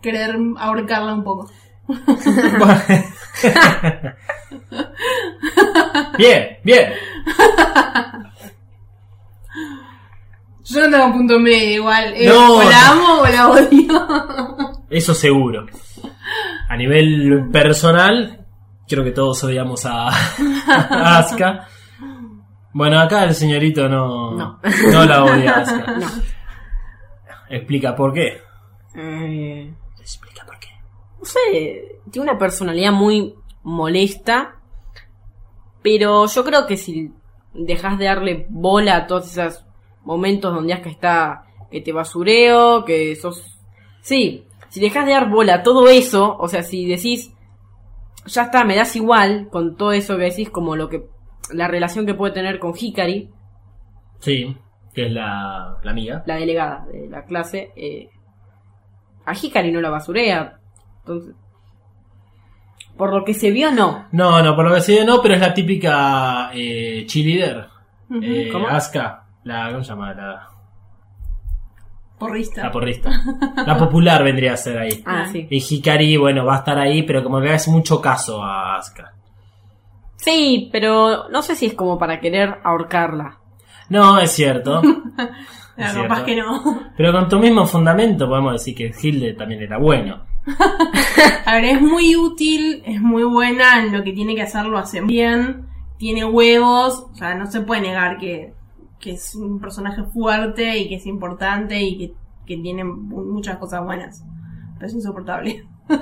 [0.00, 1.50] querer ahorcarla un poco.
[6.16, 6.92] bien, bien.
[10.64, 12.14] Yo no tengo punto medio igual.
[12.16, 12.56] eh, No.
[12.56, 14.82] o la amo o la odio.
[14.90, 15.66] Eso seguro.
[16.68, 18.46] A nivel personal,
[18.88, 21.66] creo que todos odiamos a, a Asuka.
[22.72, 24.60] Bueno, acá el señorito no, No.
[24.90, 25.92] no la odia a Asuka.
[25.98, 26.06] No.
[27.50, 28.38] Explica por qué.
[28.96, 30.68] Eh, Explica por qué.
[31.18, 34.56] no sé, tiene una personalidad muy molesta,
[35.82, 37.12] pero yo creo que si
[37.52, 39.64] dejas de darle bola a todos esos
[40.04, 43.58] momentos donde Asuka está, que te basureo, que sos...
[44.02, 47.32] Sí, si dejas de dar bola a todo eso, o sea, si decís,
[48.26, 51.04] ya está, me das igual con todo eso que decís, como lo que
[51.52, 53.30] la relación que puede tener con Hikari,
[54.20, 54.56] Sí,
[54.94, 56.22] que es la, la amiga.
[56.26, 58.08] la delegada de la clase, eh,
[59.26, 60.58] a Hikari no la basurea.
[61.00, 61.34] Entonces,
[62.96, 64.06] Por lo que se vio, no.
[64.12, 67.66] No, no, por lo que se ve no, pero es la típica eh, cheerleader.
[68.22, 68.52] Eh.
[68.68, 70.14] Asuka, la, ¿cómo se llama?
[70.14, 70.48] La,
[72.18, 72.62] Porrista.
[72.62, 73.10] la porrista.
[73.66, 75.02] La popular vendría a ser ahí.
[75.04, 75.46] Ah, sí.
[75.50, 78.76] Y Hikari, bueno, va a estar ahí, pero como que le hace mucho caso a
[78.76, 79.12] Asuka.
[80.16, 83.38] Sí, pero no sé si es como para querer ahorcarla.
[83.90, 84.80] No, es cierto.
[85.18, 85.30] Ah,
[85.76, 86.24] Es capaz cierto.
[86.24, 86.80] que no.
[86.96, 90.24] Pero con tu mismo fundamento podemos decir que Hilde también era bueno.
[91.46, 94.78] A ver, es muy útil, es muy buena en lo que tiene que hacer, lo
[94.78, 95.66] hace bien,
[95.98, 98.54] tiene huevos, o sea, no se puede negar que,
[99.04, 102.14] que es un personaje fuerte y que es importante y que,
[102.46, 104.24] que tiene mu- muchas cosas buenas.
[104.74, 105.64] Pero es insoportable.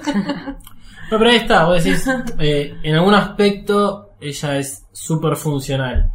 [1.10, 6.10] No, pero ahí está, vos decís, eh, en algún aspecto ella es súper funcional.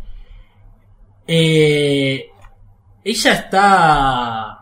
[1.28, 2.26] Eh,
[3.04, 4.58] ella está...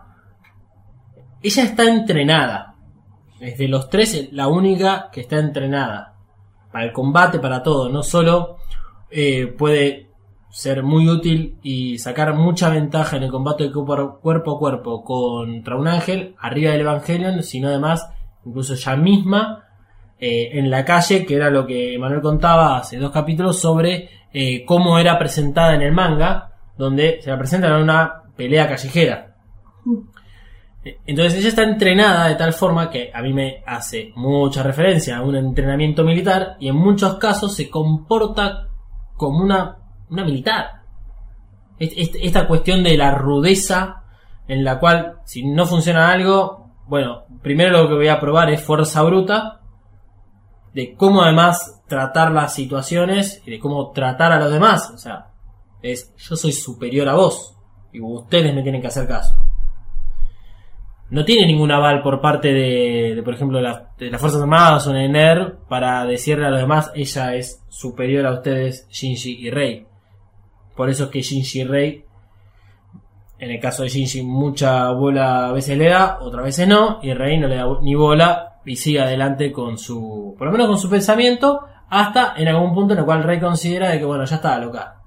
[1.42, 2.76] Ella está entrenada.
[3.40, 6.16] Es de los tres la única que está entrenada.
[6.72, 7.88] Para el combate, para todo.
[7.90, 8.58] No solo
[9.10, 10.10] eh, puede
[10.56, 15.76] ser muy útil y sacar mucha ventaja en el combate de cuerpo a cuerpo contra
[15.76, 18.10] un ángel arriba del Evangelion, sino además,
[18.46, 19.66] incluso ella misma,
[20.18, 24.64] eh, en la calle, que era lo que Manuel contaba hace dos capítulos sobre eh,
[24.64, 29.36] cómo era presentada en el manga, donde se la presenta en una pelea callejera.
[31.06, 35.22] Entonces ella está entrenada de tal forma que a mí me hace mucha referencia a
[35.22, 38.70] un entrenamiento militar y en muchos casos se comporta
[39.18, 40.82] como una, una militar.
[41.80, 44.04] Est- est- Esta cuestión de la rudeza
[44.48, 48.62] en la cual si no funciona algo, bueno, primero lo que voy a probar es
[48.62, 49.62] fuerza bruta,
[50.74, 54.92] de cómo además tratar las situaciones y de cómo tratar a los demás.
[54.94, 55.28] O sea,
[55.82, 57.58] es yo soy superior a vos
[57.92, 59.38] y ustedes me tienen que hacer caso.
[61.10, 63.64] No tiene ningún aval por parte de, de, por ejemplo, de
[64.10, 68.34] las Fuerzas Armadas o en NER para decirle a los demás ella es superior a
[68.34, 69.88] ustedes, Shinji y Rei.
[70.76, 72.06] Por eso es que Shinji y Rei,
[73.40, 77.14] en el caso de Shinji, mucha bola a veces le da, otras veces no, y
[77.14, 80.78] Rei no le da ni bola y sigue adelante con su, por lo menos con
[80.78, 84.36] su pensamiento, hasta en algún punto en el cual Rey considera de que, bueno, ya
[84.38, 85.02] está, loca.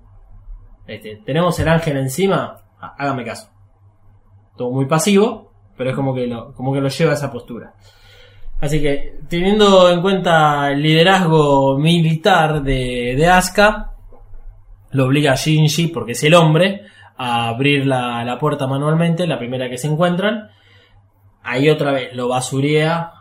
[0.86, 3.48] Este, tenemos el ángel encima, há- hágame caso.
[4.56, 7.74] Todo muy pasivo, pero es como que lo, como que lo lleva a esa postura.
[8.60, 13.92] Así que, teniendo en cuenta el liderazgo militar de, de Asuka,
[14.90, 16.82] lo obliga a Shinji, porque es el hombre,
[17.16, 20.50] a abrir la, la puerta manualmente, la primera que se encuentran.
[21.42, 23.12] Ahí otra vez lo basurea,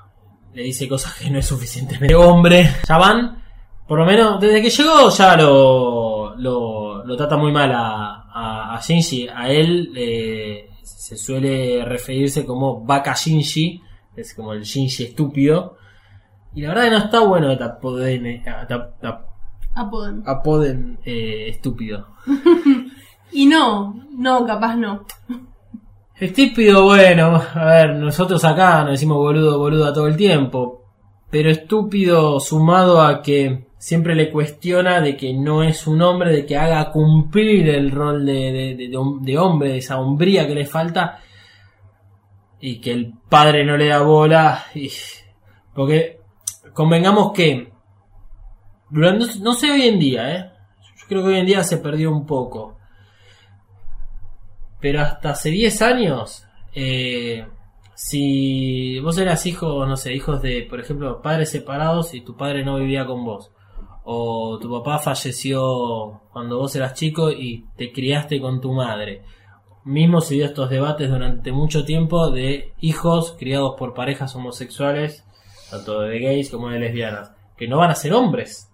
[0.54, 2.70] le dice cosas que no es suficientemente hombre.
[2.88, 3.44] Ya van,
[3.88, 9.28] por lo menos desde que llegó ya lo, lo, trata muy mal a, a, Shinji.
[9.28, 13.82] A él eh, se suele referirse como Baka Shinji,
[14.16, 15.78] es como el Shinji estúpido.
[16.54, 17.58] Y la verdad que no está bueno
[19.78, 22.08] apoden, apoden eh, estúpido.
[23.30, 25.06] Y no, no, capaz no.
[26.16, 30.86] Estúpido, bueno, a ver, nosotros acá nos decimos boludo, boluda todo el tiempo.
[31.30, 36.46] Pero estúpido sumado a que siempre le cuestiona de que no es un hombre, de
[36.46, 38.90] que haga cumplir el rol de,
[39.22, 41.20] de hombre, de esa hombría que le falta.
[42.62, 44.64] Y que el padre no le da bola.
[44.74, 44.90] y-
[45.76, 46.22] porque
[46.74, 47.74] convengamos que
[48.90, 50.52] no sé hoy en día, ¿eh?
[50.98, 52.78] Yo creo que hoy en día se perdió un poco.
[54.80, 57.46] Pero hasta hace 10 años, eh,
[57.96, 62.64] si vos eras hijo, no sé, hijos de, por ejemplo, padres separados y tu padre
[62.64, 63.52] no vivía con vos,
[64.04, 69.24] o tu papá falleció cuando vos eras chico y te criaste con tu madre.
[69.84, 75.26] Mismo se dio estos debates durante mucho tiempo de hijos criados por parejas homosexuales,
[75.72, 78.70] tanto de gays como de lesbianas, que no van a ser hombres,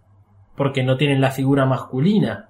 [0.56, 2.50] porque no tienen la figura masculina.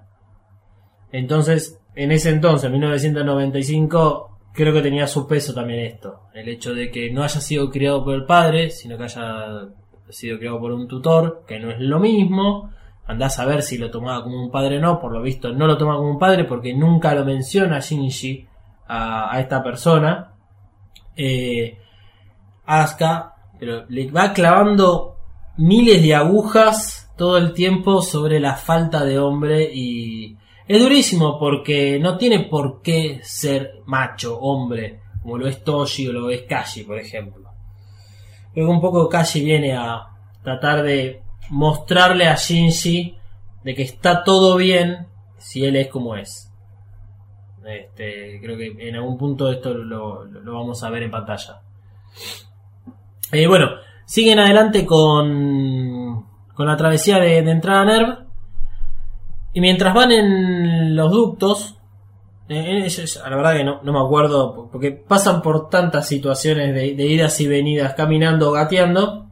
[1.12, 6.22] Entonces, en ese entonces, en 1995, creo que tenía su peso también esto.
[6.34, 9.68] El hecho de que no haya sido criado por el padre, sino que haya
[10.08, 12.70] sido criado por un tutor, que no es lo mismo.
[13.06, 15.00] Andás a ver si lo tomaba como un padre o no.
[15.00, 18.46] Por lo visto, no lo toma como un padre porque nunca lo menciona Shinji
[18.86, 20.32] a, a esta persona.
[21.16, 21.78] Eh,
[22.66, 25.16] Asuka, pero le va clavando
[25.58, 30.36] miles de agujas todo el tiempo sobre la falta de hombre y
[30.66, 36.12] es durísimo porque no tiene por qué ser macho, hombre, como lo es Toshi o
[36.12, 37.50] lo es Kashi, por ejemplo.
[38.54, 40.06] Que un poco Kashi viene a
[40.42, 43.16] tratar de mostrarle a Shinji
[43.62, 45.06] de que está todo bien
[45.38, 46.50] si él es como es.
[47.66, 51.60] Este, creo que en algún punto esto lo, lo- lo vamos a ver en pantalla.
[53.32, 53.70] Eh, bueno,
[54.04, 55.93] siguen adelante con
[56.54, 58.18] con la travesía de, de entrada a Nerv.
[59.52, 61.76] Y mientras van en los ductos,
[62.48, 66.94] eh, eh, la verdad que no, no me acuerdo, porque pasan por tantas situaciones de,
[66.94, 69.26] de idas y venidas, caminando, gateando.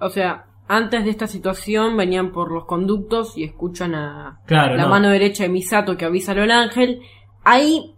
[0.00, 4.84] O sea, antes de esta situación venían por los conductos y escuchan a Claro, la
[4.84, 4.88] no.
[4.88, 7.00] mano derecha de Misato que avisa al ángel.
[7.44, 7.94] Ahí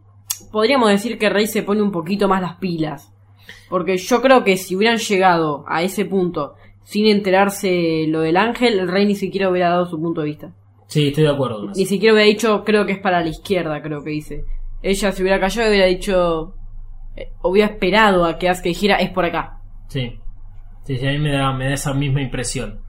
[0.50, 3.12] podríamos decir que Rey se pone un poquito más las pilas.
[3.68, 6.54] Porque yo creo que si hubieran llegado a ese punto
[6.84, 10.52] sin enterarse lo del ángel, el Rey ni siquiera hubiera dado su punto de vista.
[10.86, 14.02] Sí, estoy de acuerdo Ni siquiera hubiera dicho, creo que es para la izquierda, creo
[14.04, 14.44] que dice.
[14.82, 16.54] Ella se hubiera callado y hubiera dicho,
[17.16, 19.58] eh, hubiera esperado a que Asuka dijera, es por acá.
[19.88, 20.18] Sí.
[20.84, 22.80] Sí, sí, a mí me da, me da esa misma impresión.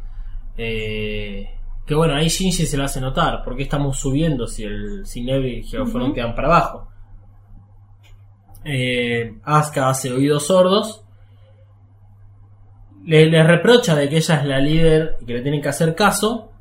[0.58, 1.48] Eh,
[1.86, 3.42] que bueno, ahí Shinji se lo hace notar.
[3.46, 6.16] porque estamos subiendo si el si Nevi y Geoforón Ujú.
[6.16, 6.88] quedan para abajo?
[8.66, 11.03] Eh, Asuka hace oídos sordos.
[13.06, 15.94] Le, le reprocha de que ella es la líder y que le tienen que hacer
[15.96, 16.52] caso.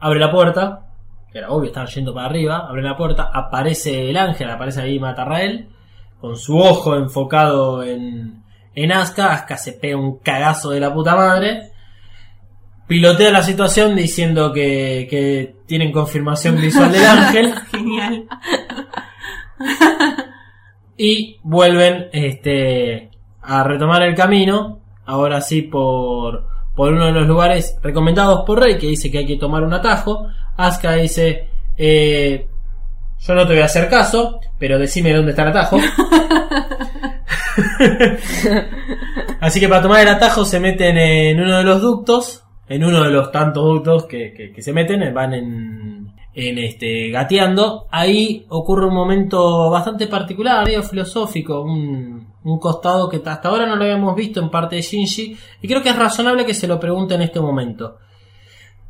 [0.00, 0.88] Abre la puerta.
[1.32, 2.66] Que era obvio, estaban yendo para arriba.
[2.68, 3.30] Abre la puerta.
[3.32, 4.50] Aparece el ángel.
[4.50, 5.68] Aparece ahí Matarrael.
[6.20, 8.42] Con su ojo enfocado en,
[8.74, 9.32] en Asuka.
[9.32, 11.70] Asuka se pega un cagazo de la puta madre.
[12.88, 17.54] Pilotea la situación diciendo que, que tienen confirmación visual del ángel.
[17.70, 18.26] Genial.
[20.96, 23.11] y vuelven este,
[23.60, 28.78] a retomar el camino, ahora sí por, por uno de los lugares recomendados por Rey,
[28.78, 30.26] que dice que hay que tomar un atajo.
[30.56, 32.46] Asuka dice, eh,
[33.20, 35.78] yo no te voy a hacer caso, pero decime dónde está el atajo.
[39.40, 43.02] Así que para tomar el atajo se meten en uno de los ductos, en uno
[43.02, 47.86] de los tantos ductos que, que- que se meten, van en, en este gateando.
[47.90, 53.76] Ahí ocurre un momento bastante particular, medio filosófico, un, un costado que hasta ahora no
[53.76, 56.80] lo habíamos visto en parte de Shinji, y creo que es razonable que se lo
[56.80, 57.98] pregunte en este momento.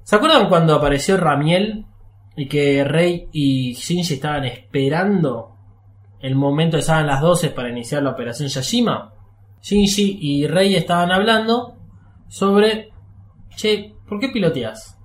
[0.02, 1.86] ¿Se acuerdan cuando apareció Ramiel
[2.36, 5.50] y que Rey y Shinji estaban esperando
[6.20, 9.12] el momento que estaban las 12 para iniciar la operación Yashima?
[9.60, 11.76] Shinji y Rey estaban hablando
[12.28, 12.90] sobre,
[13.54, 14.98] che, ¿por qué piloteas?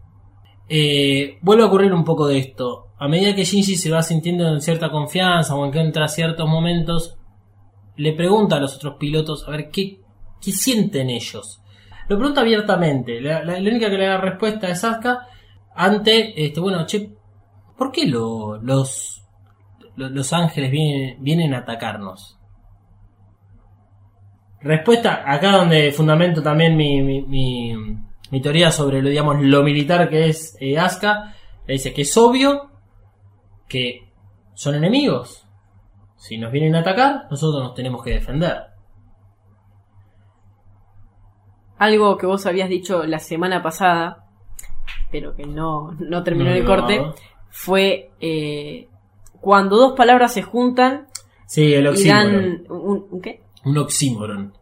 [0.70, 2.88] Eh, vuelve a ocurrir un poco de esto.
[2.98, 7.17] A medida que Shinji se va sintiendo en cierta confianza o encuentra ciertos momentos,
[7.98, 10.00] le pregunta a los otros pilotos a ver qué,
[10.42, 11.62] qué sienten ellos.
[12.08, 13.20] Lo pregunta abiertamente.
[13.22, 15.28] La, única que le da respuesta es Asuka
[15.76, 17.12] ante, este, bueno, che,
[17.78, 19.24] ¿por qué lo- los,
[19.96, 22.38] lo- los ángeles vienen, vienen a atacarnos?
[24.62, 27.74] Respuesta, acá donde fundamento también mi, mi, mi,
[28.32, 31.36] mi teoría sobre lo, digamos, lo militar que es eh, Asuka,
[31.68, 32.72] le dice que es obvio
[33.68, 34.10] que
[34.56, 35.47] son enemigos.
[36.18, 38.58] Si nos vienen a atacar, nosotros nos tenemos que defender.
[41.78, 44.26] Algo que vos habías dicho la semana pasada,
[45.12, 47.02] pero que no, no terminó No el corte,
[47.50, 48.88] fue eh,
[49.40, 51.08] cuando dos palabras se juntan
[51.46, 53.42] Sí, el y dan un, ¿un qué?
[53.64, 54.54] Un oxímoron.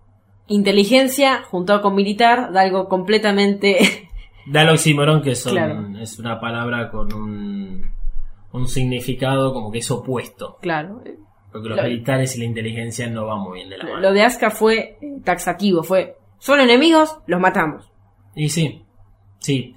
[0.48, 3.78] Inteligencia juntado con militar da algo completamente
[4.48, 5.88] Da el oxímoron, que son, Claro.
[6.00, 7.90] es una palabra con un,
[8.52, 10.58] un significado como que es opuesto.
[10.62, 11.02] claro.
[11.56, 14.00] Porque los Lo- militares y la inteligencia no van muy bien de la mano.
[14.02, 17.90] Lo de Asuka fue eh, taxativo, fue son enemigos, los matamos.
[18.36, 18.84] Y sí,
[19.40, 19.74] sí.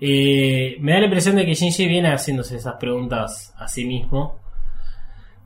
[0.00, 4.40] Eh, me da la impresión de que Shinji viene haciéndose esas preguntas a sí mismo.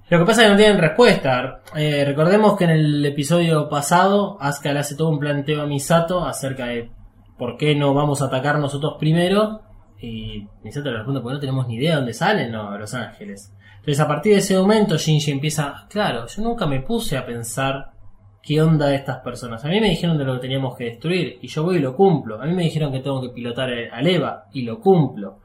[0.08, 1.60] Lo que pasa es que no tienen respuesta.
[1.76, 6.24] Eh, recordemos que en el episodio pasado Asuka le hace todo un planteo a Misato
[6.24, 6.88] acerca de
[7.36, 9.60] por qué no vamos a atacar nosotros primero.
[10.00, 13.52] Y Misato le responde porque no tenemos ni idea de dónde salen no, Los Ángeles.
[13.88, 17.92] Entonces a partir de ese momento Shinji empieza, claro, yo nunca me puse a pensar
[18.42, 19.64] qué onda de estas personas.
[19.64, 21.96] A mí me dijeron de lo que teníamos que destruir y yo voy y lo
[21.96, 22.38] cumplo.
[22.38, 25.38] A mí me dijeron que tengo que pilotar al Eva y lo cumplo.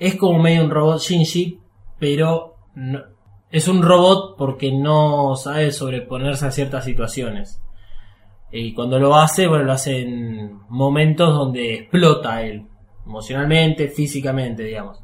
[0.00, 1.60] Es como medio un robot Shinji,
[2.00, 3.04] pero no-
[3.52, 7.62] es un robot porque no sabe sobreponerse a ciertas situaciones.
[8.50, 12.66] Y cuando lo hace, bueno, lo hace en momentos donde explota él,
[13.06, 14.98] emocionalmente, físicamente, digamos.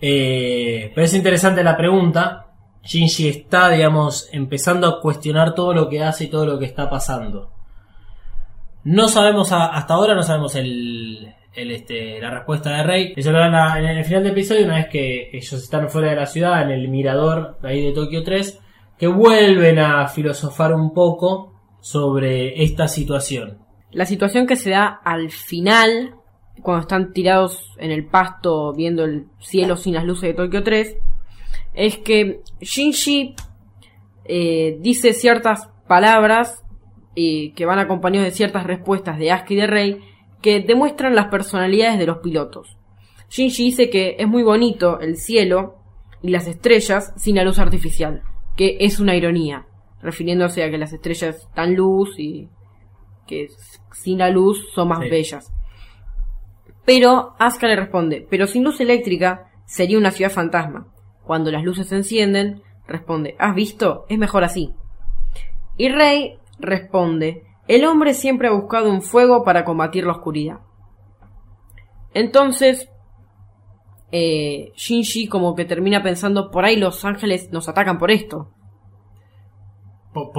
[0.00, 2.46] Eh, pero es interesante la pregunta.
[2.82, 6.90] Shinji está, digamos, empezando a cuestionar todo lo que hace y todo lo que está
[6.90, 7.50] pasando.
[8.84, 13.12] No sabemos, hasta ahora no sabemos el, este, la respuesta de Rey.
[13.16, 16.10] Eso lo dan a- en el final del episodio, una vez que ellos están fuera
[16.10, 18.60] de la ciudad, en el mirador ahí de Tokio 3,
[18.98, 23.58] que vuelven a filosofar un poco sobre esta situación.
[23.90, 26.16] La situación que se da al final,
[26.62, 30.96] cuando están tirados en el pasto viendo el cielo sin las luces de Tokio 3,
[31.74, 33.34] es que Shinji
[34.24, 36.62] eh, dice ciertas palabras
[37.14, 40.00] y que van acompañados de ciertas respuestas de Asuka y de Rey
[40.40, 42.76] que demuestran las personalidades de los pilotos.
[43.30, 45.76] Shinji dice que es muy bonito el cielo
[46.22, 48.22] y las estrellas sin la luz artificial,
[48.56, 49.66] que es una ironía,
[50.00, 52.48] refiriéndose a que las estrellas dan luz y
[53.26, 53.48] que
[53.92, 55.10] sin la luz son más Sí.
[55.10, 55.52] bellas.
[56.84, 60.86] Pero Asuka le responde, pero sin luz eléctrica sería una ciudad fantasma.
[61.24, 64.04] Cuando las luces se encienden, responde, ¿has visto?
[64.08, 64.74] Es mejor así.
[65.76, 70.58] Y Rey responde, el hombre siempre ha buscado un fuego para combatir la oscuridad.
[72.12, 72.88] Entonces,
[74.12, 78.50] eh, Shinji como que termina pensando, por ahí los ángeles nos atacan por esto.
[80.12, 80.32] Por,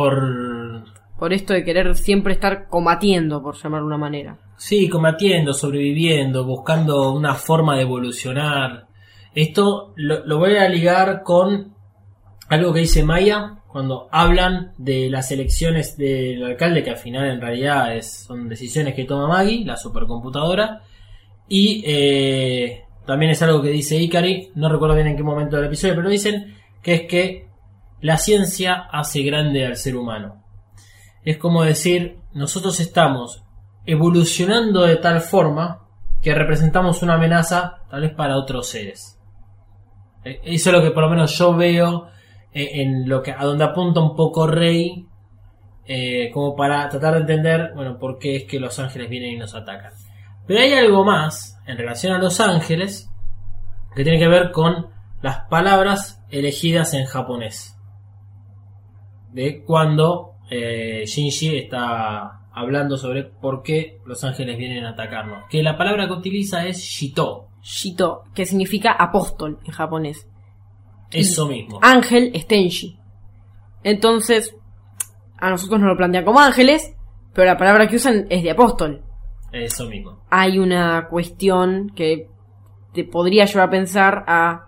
[1.20, 4.40] por- esto de querer siempre estar combatiendo, por llamarlo de una manera.
[4.58, 8.88] Sí, combatiendo, sobreviviendo, buscando una forma de evolucionar.
[9.34, 11.76] Esto lo, voy a ligar con
[12.48, 17.42] algo que dice Maya cuando hablan de las elecciones del alcalde, que al final en
[17.42, 20.84] realidad son decisiones que toma Maggie, la supercomputadora.
[21.50, 25.66] Y eh, también es algo que dice Ikari, no recuerdo bien en qué momento del
[25.66, 27.48] episodio, pero dicen que es que
[28.00, 30.44] la ciencia hace grande al ser humano.
[31.26, 33.45] Es como decir, nosotros estamos
[33.86, 35.88] evolucionando de tal forma
[36.22, 39.20] que representamos una amenaza tal vez para otros seres.
[40.24, 42.08] Eh, Eso es lo que por lo menos yo veo
[42.52, 45.06] eh, en lo que a donde apunta un poco Rey
[45.86, 49.38] eh, como para tratar de entender bueno por qué es que los ángeles vienen y
[49.38, 49.94] nos atacan.
[50.48, 53.10] Pero hay algo más en relación a los ángeles
[53.96, 54.88] que tiene que ver con
[55.22, 57.78] las palabras elegidas en japonés.
[59.32, 65.44] De cuando eh, Shinji está hablando sobre por qué los ángeles vienen a atacarnos.
[65.50, 67.50] Que la palabra que utiliza es Shito.
[67.62, 70.28] Shito, que significa apóstol en japonés.
[71.12, 71.80] Eso mismo.
[71.82, 72.98] Ángel es Tenshi.
[73.84, 74.56] Entonces,
[75.38, 76.96] a nosotros nos lo plantean como ángeles,
[77.34, 79.04] pero la palabra que usan es de apóstol.
[79.52, 80.24] Eso mismo.
[80.30, 82.30] Hay una cuestión que
[82.94, 84.68] te podría llevar a pensar a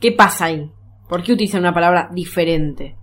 [0.00, 0.70] qué pasa ahí.
[1.08, 2.96] ¿Por qué utilizan una palabra diferente?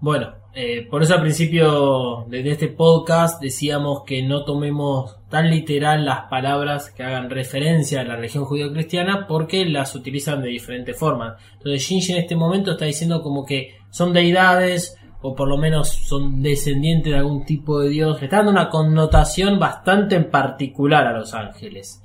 [0.00, 6.04] Bueno, eh, por eso al principio de, este podcast decíamos que no tomemos tan literal
[6.04, 11.40] las palabras que hagan referencia a la religión judío-cristiana porque las utilizan de diferentes formas.
[11.54, 15.88] Entonces Shinji en este momento está diciendo como que son deidades o por lo menos
[15.88, 18.18] son descendientes de algún tipo de dios.
[18.20, 22.02] Le está dando una connotación bastante en particular a los ángeles.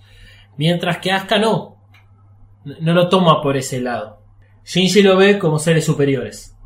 [0.55, 1.75] Mientras que Asuka no.
[2.63, 4.21] No lo toma por ese lado.
[4.63, 6.56] Shinji lo ve como seres superiores.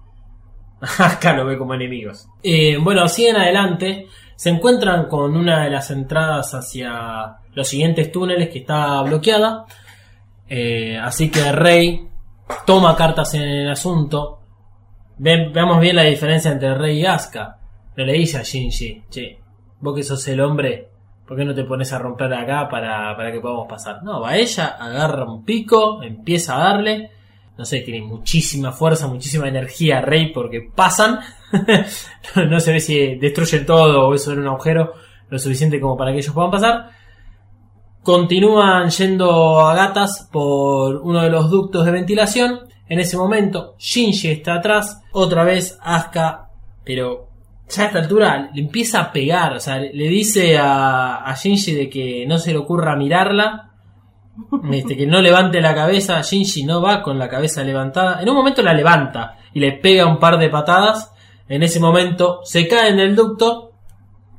[0.99, 2.27] Acá lo ve como enemigos.
[2.43, 4.07] Eh, bueno, siguen adelante.
[4.36, 9.65] Se encuentran con una de las entradas hacia los siguientes túneles que está bloqueada.
[10.47, 12.07] Eh, así que Rey
[12.65, 14.39] toma cartas en el asunto.
[15.17, 17.57] Ve- veamos bien la diferencia entre Rey y Asuka.
[17.95, 19.39] Le dice a Shinji, che,
[19.79, 20.89] vos que sos el hombre,
[21.27, 24.01] ¿por qué no te pones a romper acá para, para que podamos pasar?
[24.01, 27.11] No, va ella, agarra un pico, empieza a darle
[27.62, 31.20] no sé, tiene muchísima fuerza, muchísima energía Rey porque pasan.
[32.49, 34.93] no, se ve si destruyen todo o eso era un agujero
[35.30, 36.89] lo suficiente como para que ellos puedan pasar.
[38.01, 42.62] Continúan yendo a gatas por uno de los ductos de ventilación.
[42.89, 44.99] En ese momento, Shinji está atrás.
[45.12, 46.49] Otra vez, Asuka,
[46.84, 47.30] pero
[47.70, 49.53] ya a esta altura le empieza a pegar.
[49.53, 53.70] O sea, le dice a, a Shinji de que no se le ocurra mirarla.
[54.71, 58.21] Este, que no levante la cabeza, Shinji no va con la cabeza levantada.
[58.21, 61.13] En un momento la levanta y le pega un par de patadas.
[61.47, 63.73] En ese momento se cae en el ducto,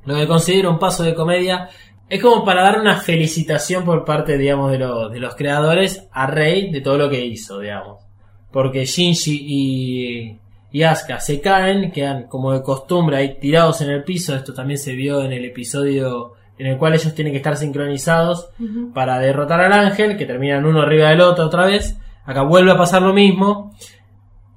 [0.04, 1.68] lo que considero un paso de comedia.
[2.08, 6.26] Es como para dar una felicitación por parte, digamos, de los, de los creadores a
[6.26, 8.02] Rey de todo lo que hizo, digamos.
[8.50, 10.38] Porque Shinji y,
[10.72, 14.34] y Asuka se caen, quedan como de costumbre ahí tirados en el piso.
[14.34, 18.50] Esto también se vio en el episodio en el cual ellos tienen que estar sincronizados
[18.94, 21.96] para derrotar al ángel, que terminan uno arriba del otro otra vez.
[22.24, 23.74] Acá vuelve a pasar lo mismo.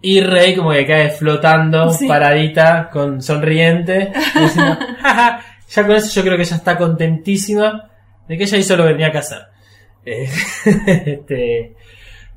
[0.02, 2.08] Y Rey como que cae flotando, Sí.
[2.08, 4.12] paradita, con sonriente.
[4.39, 4.78] diciendo,
[5.68, 7.89] ya con eso yo creo que ella está contentísima
[8.28, 9.39] de que ella hizo lo que tenía que hacer.
[10.06, 10.30] Eh,
[11.06, 11.76] este,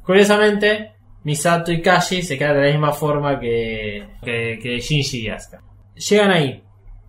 [0.02, 0.92] curiosamente,
[1.24, 5.60] Misato y Kashi se quedan de la misma forma que, que, que Shinji y Asuka.
[5.94, 6.62] Llegan ahí,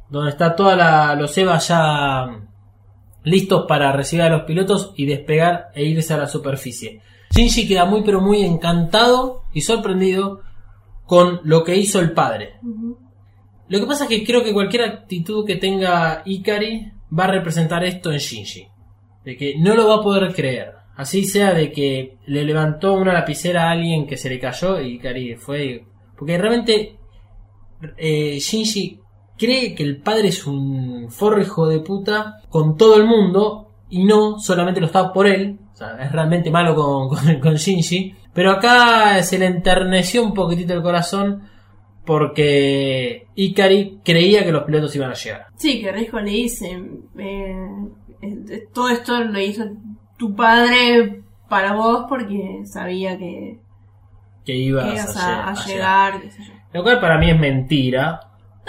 [0.10, 2.28] donde está toda la, los Eva ya
[3.24, 7.02] listos para recibir a los pilotos y despegar e irse a la superficie.
[7.32, 10.42] Shinji queda muy pero muy encantado y sorprendido
[11.06, 12.60] con lo que hizo el padre.
[13.68, 17.84] Lo que pasa es que creo que cualquier actitud que tenga Ikari va a representar
[17.84, 18.68] esto en Shinji.
[19.24, 20.74] De que no lo va a poder creer.
[20.96, 24.96] Así sea de que le levantó una lapicera a alguien que se le cayó y
[24.96, 25.86] Ikari fue...
[26.18, 26.98] Porque realmente
[27.98, 28.99] eh, Shinji
[29.40, 34.04] cree que el padre es un forro hijo de puta con todo el mundo y
[34.04, 35.58] no solamente lo está por él.
[35.74, 38.14] O sea, es realmente malo con, con, con Shinji.
[38.34, 41.42] Pero acá se le enterneció un poquitito el corazón
[42.06, 45.46] porque Ikari creía que los pilotos iban a llegar.
[45.56, 46.80] Sí, que Risco le dice,
[47.18, 47.56] eh,
[48.22, 49.64] eh, todo esto lo hizo
[50.18, 53.60] tu padre para vos porque sabía que,
[54.46, 56.54] Que que ibas a, a, a lle- a llegar, qué sé yo.
[56.74, 58.20] Lo cual para mí es mentira.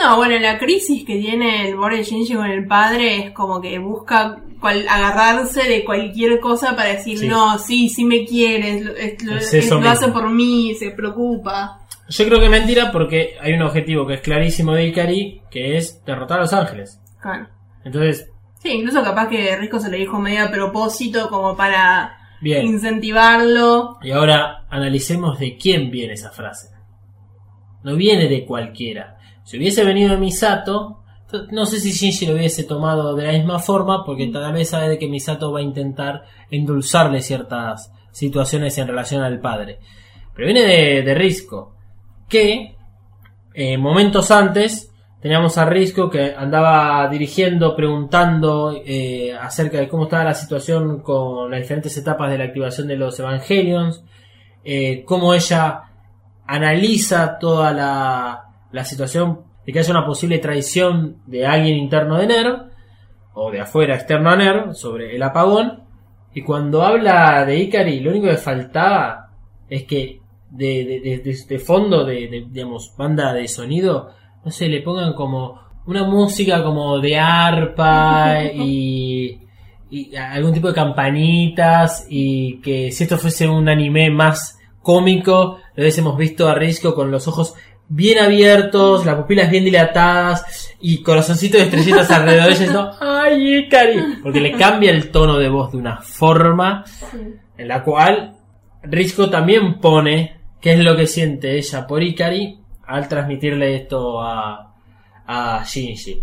[0.00, 3.78] No, bueno, la crisis que tiene el Borde Shinji con el padre es como que
[3.78, 7.28] busca cual- agarrarse de cualquier cosa para decir, Sí.
[7.28, 10.74] no, sí, sí me quieres, lo, es- lo- Es es- eso lo hace por mí,
[10.74, 11.80] se preocupa.
[12.08, 15.76] Yo creo que es mentira porque hay un objetivo que es clarísimo de Ikari, que
[15.76, 16.98] es derrotar a los ángeles.
[17.20, 17.46] Claro.
[17.84, 18.26] Entonces,
[18.62, 22.66] Sí, incluso capaz que Risco se lo dijo medio a propósito como para bien.
[22.66, 23.98] incentivarlo.
[24.02, 26.68] Y ahora analicemos de quién viene esa frase.
[27.82, 29.16] No viene de cualquiera.
[29.50, 31.02] Si hubiese venido Misato,
[31.50, 34.90] no sé si Shinji lo hubiese tomado de la misma forma, porque tal vez sabe
[34.90, 36.22] de que Misato va a intentar
[36.52, 39.80] endulzarle ciertas situaciones en relación al padre.
[40.36, 41.74] Pero viene de, de Risco,
[42.28, 42.76] que
[43.52, 50.22] eh, momentos antes teníamos a Risco que andaba dirigiendo, preguntando eh, acerca de cómo estaba
[50.22, 54.04] la situación con las diferentes etapas de la activación de los Evangelions,
[54.62, 55.80] eh, cómo ella
[56.46, 62.26] analiza toda la, la situación de que haya una posible traición de alguien interno de
[62.26, 62.70] NER,
[63.34, 65.84] o de afuera externo a NER, sobre el apagón,
[66.34, 69.30] y cuando habla de Ikari, lo único que faltaba
[69.68, 74.10] es que de, de, fondo de, digamos, banda de sonido,
[74.44, 79.40] no sé, le pongan como una música como de arpa y,
[79.90, 85.82] y algún tipo de campanitas y que si esto fuese un anime más cómico, lo
[85.82, 87.54] hubiésemos visto a Risco con los ojos
[87.90, 93.56] bien abiertos, las pupilas bien dilatadas y corazoncitos de estrellitas alrededor de ella diciendo ¡Ay,
[93.58, 94.20] Ikari!
[94.22, 96.84] Porque le cambia el tono de voz de una forma
[97.58, 98.36] en la cual
[98.84, 104.72] Risco también pone qué es lo que siente ella por Ikari al transmitirle esto a,
[105.26, 106.22] a Shinji.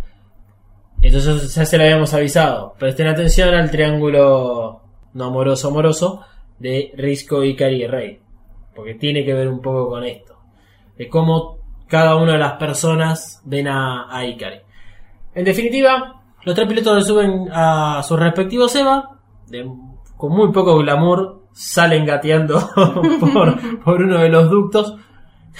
[1.02, 2.74] Entonces ya se lo habíamos avisado.
[2.80, 4.82] Presten atención al triángulo
[5.14, 6.22] no amoroso amoroso
[6.60, 8.20] de Risco, Ikari y Rey.
[8.74, 10.38] Porque tiene que ver un poco con esto.
[10.98, 11.57] De cómo
[11.88, 14.58] cada una de las personas ven a, a Ikari.
[15.36, 19.18] En definitiva, los tres pilotos se suben a sus respectivos EVA.
[19.48, 19.70] de-
[20.18, 22.60] con muy poco glamour salen gateando
[23.20, 24.96] por, por uno de los ductos.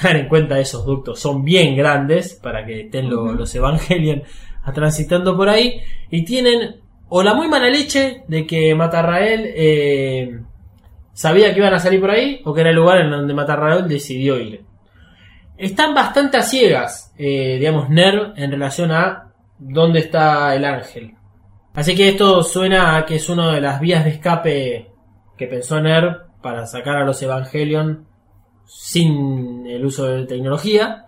[0.02, 4.24] Tengan en cuenta esos ductos, son bien grandes para que estén lo- los Evangelion
[4.64, 5.80] a- transitando por ahí.
[6.10, 6.78] Y tienen
[7.10, 10.40] o la muy mala leche de que Matarrael eh,
[11.14, 13.88] sabía que iban a salir por ahí o que era el lugar en donde Matarrael
[13.88, 14.64] decidió ir.
[15.58, 21.16] Están bastante a ciegas, eh, digamos, Nerv en relación a dónde está el ángel.
[21.74, 24.92] Así que esto suena a que es una de las vías de escape
[25.36, 28.06] que pensó Nerv para sacar a los Evangelion
[28.66, 31.06] sin el uso de tecnología.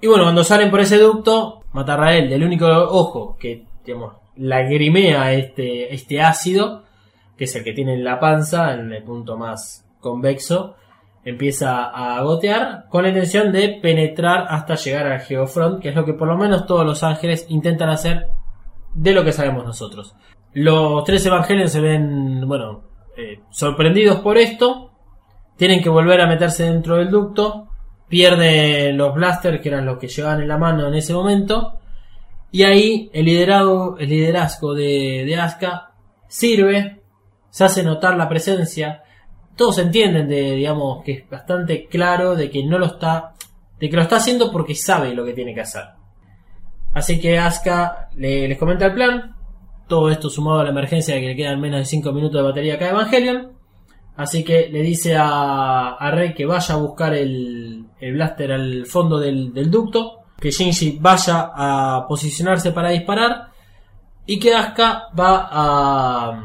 [0.00, 5.92] Y bueno, cuando salen por ese ducto, Matarrael, del único ojo que, digamos, lagrimea este,
[5.92, 6.84] este ácido,
[7.36, 10.76] que es el que tiene en la panza, en el punto más convexo,
[11.24, 16.04] empieza a gotear con la intención de penetrar hasta llegar al Geofront, que es lo
[16.04, 18.28] que por lo menos todos los ángeles intentan hacer
[18.94, 20.14] de lo que sabemos nosotros.
[20.52, 22.82] Los tres evangelios se ven, bueno,
[23.16, 24.90] eh, sorprendidos por esto,
[25.56, 27.68] tienen que volver a meterse dentro del ducto,
[28.08, 31.78] pierden los blasters que eran los que llevaban en la mano en ese momento,
[32.50, 35.92] y ahí el liderazgo, el liderazgo de, de Asuka
[36.28, 37.00] sirve,
[37.48, 39.01] se hace notar la presencia,
[39.62, 43.34] todos entienden de, digamos, que es bastante claro de que no lo está,
[43.78, 45.84] de que lo está haciendo porque sabe lo que tiene que hacer.
[46.94, 49.36] Así que Asuka le- les comenta el plan,
[49.88, 52.48] todo esto sumado a la emergencia de que le quedan menos de 5 minutos de
[52.48, 53.52] batería a cada Evangelion.
[54.16, 58.84] Así que le dice a, a Rey que vaya a buscar el, el blaster al
[58.86, 63.46] fondo del, del ducto, que Shinji vaya a posicionarse para disparar
[64.26, 66.42] y que Asuka va a,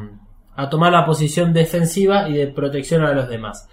[0.57, 3.69] a tomar la posición defensiva y de protección a los demás.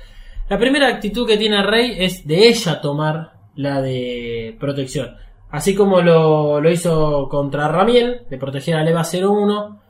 [0.51, 5.17] La primera actitud que tiene Rey es de ella tomar la de protección.
[5.51, 9.81] Así como lo, lo hizo contra Ramiel, de proteger al EVA 01.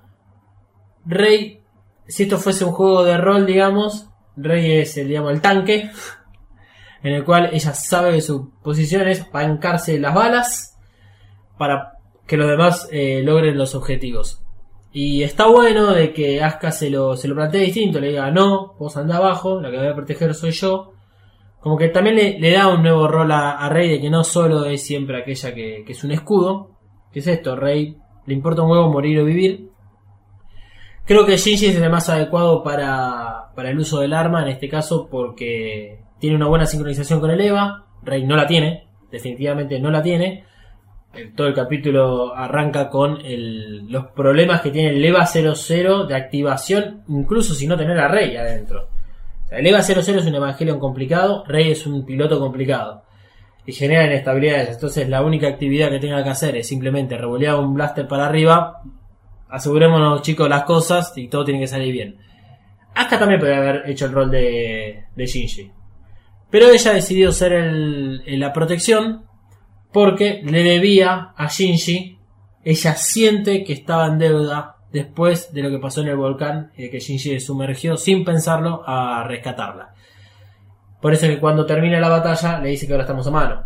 [1.07, 1.63] Rey,
[2.07, 5.91] si esto fuese un juego de rol, digamos, Rey es el, digamos, tanque,
[7.03, 10.79] en el cual ella sabe que su posición es bancarse las balas
[11.59, 11.95] para
[12.27, 14.44] que los demás eh, logren los objetivos.
[14.97, 18.75] Y está bueno de que Asuka se lo, se lo plantee distinto, le diga, no,
[18.79, 20.93] vos anda abajo, la que voy a proteger soy yo.
[21.59, 24.87] Como que también le, da un nuevo rol a, Rey de que no solo es
[24.87, 26.79] siempre aquella que, que es un escudo.
[27.13, 27.57] ¿Qué es esto?
[27.57, 29.69] Rey, le importa un huevo morir o vivir.
[31.05, 34.69] Creo que Shinji es el más adecuado para, para el uso del arma, en este
[34.69, 37.85] caso porque tiene una buena sincronización con el EVA.
[38.05, 40.45] Rey no la tiene, definitivamente no la tiene.
[41.17, 43.19] El- todo el capítulo arranca con
[43.89, 48.37] los problemas que tiene el EVA 00 de activación, incluso si no tener a Rey
[48.37, 48.89] adentro.
[49.51, 53.03] O el EVA 00 es un Evangelion complicado, Rey es un piloto complicado.
[53.67, 54.71] Y genera inestabilidades.
[54.75, 58.83] Entonces la única actividad que tenga que hacer es simplemente revolear un blaster para arriba.
[59.49, 62.17] Asegurémonos chicos las cosas y todo tiene que salir bien.
[62.95, 65.71] Asuka también podría haber hecho el rol de, de Shinji.
[66.51, 67.53] Pero ella decidió ser
[68.27, 69.25] la protección
[69.95, 72.19] porque le debía a Shinji.
[72.65, 76.83] Ella siente que estaba en deuda después de lo que pasó en el volcán y
[76.83, 79.95] de que Shinji se sumergió sin pensarlo a rescatarla.
[81.01, 83.65] Por eso es que cuando termina la batalla le dice que ahora estamos a mano.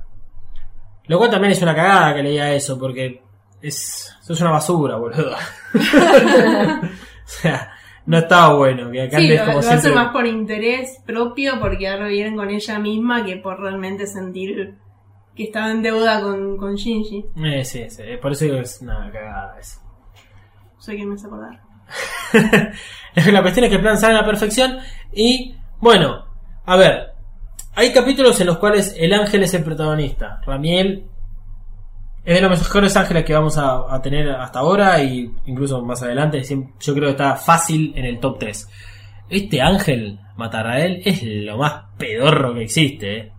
[1.07, 3.23] Lo cual también es una cagada que le diga eso porque
[3.63, 5.33] es, sos una basura, boludo.
[5.75, 6.89] o
[7.25, 7.71] sea,
[8.05, 11.59] no estaba bueno que acá Sí, lo, como lo hace siempre- más por interés propio,
[11.59, 14.75] por quedar bien con ella misma, que por realmente sentir
[15.39, 17.25] que estaba en deuda con, con Shinji.
[17.45, 19.81] Eh, sí, sí, por eso digo que es una cagada eso.
[20.75, 21.61] No sé qué me hace acordar.
[23.33, 24.79] La cuestión es que el plan sale a la perfección
[25.13, 26.27] y, bueno,
[26.67, 27.13] a ver,
[27.77, 30.41] hay capítulos en los cuales el ángel es el protagonista.
[30.45, 31.07] Ramiel
[32.25, 36.03] es de los mejores ángeles que vamos a, a tener hasta ahora y incluso más
[36.03, 36.43] adelante.
[36.43, 38.69] Yo creo que está fácil en el top 3.
[39.31, 43.19] Este ángel, Matarael, es lo más pedorro que existe.
[43.19, 43.33] ¿eh?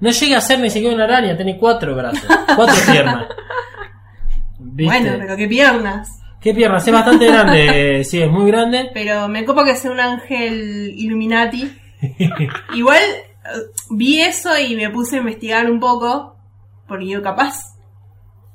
[0.00, 3.26] No llega a ser ni siquiera una araña, tiene cuatro brazos, cuatro piernas.
[4.58, 5.00] ¿Viste?
[5.00, 6.20] Bueno, pero qué piernas.
[6.40, 6.86] ¿Qué piernas?
[6.86, 8.90] Es bastante grande, sí, es muy grande.
[8.92, 11.76] Pero me copa que sea un ángel Illuminati.
[12.74, 13.48] Igual eh,
[13.90, 16.36] vi eso y me puse a investigar un poco,
[16.86, 17.76] porque yo capaz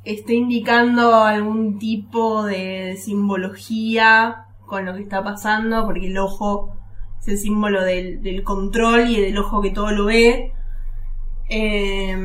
[0.04, 6.78] está indicando algún tipo de simbología con lo que está pasando, porque el ojo
[7.20, 10.54] es el símbolo del, del control y del ojo que todo lo ve.
[11.54, 12.18] Eh,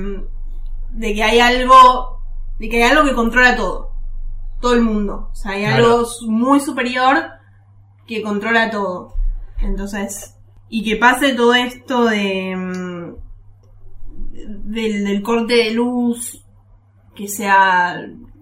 [0.93, 2.21] de que hay algo,
[2.61, 3.91] de que hay algo que controla todo,
[4.61, 5.31] todo el mundo.
[5.33, 5.85] O sea, hay Claro.
[5.85, 7.25] algo muy superior
[8.07, 9.15] que controla todo.
[9.59, 10.37] Entonces,
[10.69, 13.15] y que pase todo esto de
[14.49, 16.45] del, del corte de luz,
[17.15, 18.01] que sea,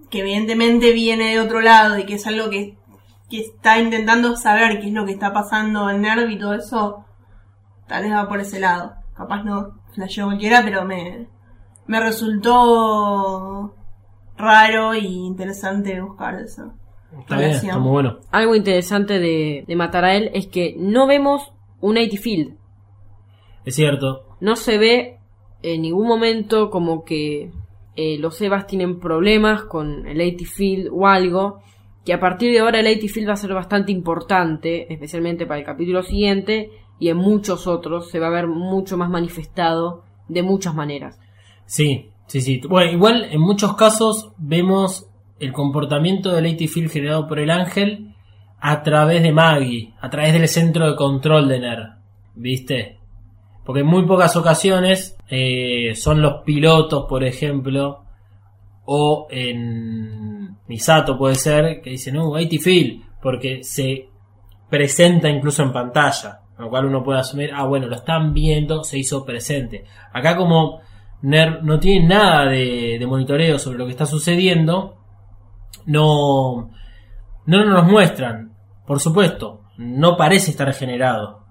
[0.09, 2.77] que evidentemente viene de otro lado y que es algo que,
[3.29, 7.05] que está intentando saber qué es lo que está pasando en Nerv y todo eso,
[7.87, 8.95] tal vez va por ese lado.
[9.15, 11.27] Capaz no flasheó cualquiera, pero me,
[11.87, 13.73] me resultó
[14.37, 16.73] raro y interesante buscar eso.
[17.19, 18.17] Está bien, está muy bueno.
[18.31, 22.57] Algo interesante de, de matar a él es que no vemos un 80 Field.
[23.63, 24.37] Es cierto.
[24.41, 25.19] No se ve
[25.61, 27.51] en ningún momento como que
[27.95, 31.61] eh, los Evas tienen problemas con el 80 Field o algo.
[32.03, 35.59] Que a partir de ahora el 80 Field va a ser bastante importante, especialmente para
[35.59, 36.69] el capítulo siguiente
[36.99, 41.19] y en muchos otros se va a ver mucho más manifestado de muchas maneras.
[41.65, 42.61] Sí, sí, sí.
[42.67, 45.07] Bueno, igual en muchos casos vemos
[45.39, 48.15] el comportamiento del 80 Field generado por el ángel
[48.59, 51.79] a través de Maggie, a través del centro de control de NER.
[52.35, 52.99] ¿Viste?
[53.65, 58.03] Porque en muy pocas ocasiones eh, son los pilotos, por ejemplo,
[58.85, 64.09] o en Misato puede ser, que dicen, no, 80 Field, porque se
[64.69, 66.41] presenta incluso en pantalla.
[66.55, 69.83] Con lo cual uno puede asumir, ah, bueno, lo están viendo, se hizo presente.
[70.13, 70.79] Acá como
[71.21, 74.95] NER no tiene nada de, de monitoreo sobre lo que está sucediendo,
[75.85, 76.71] no,
[77.45, 78.53] no nos muestran.
[78.87, 81.43] Por supuesto, no parece estar generado.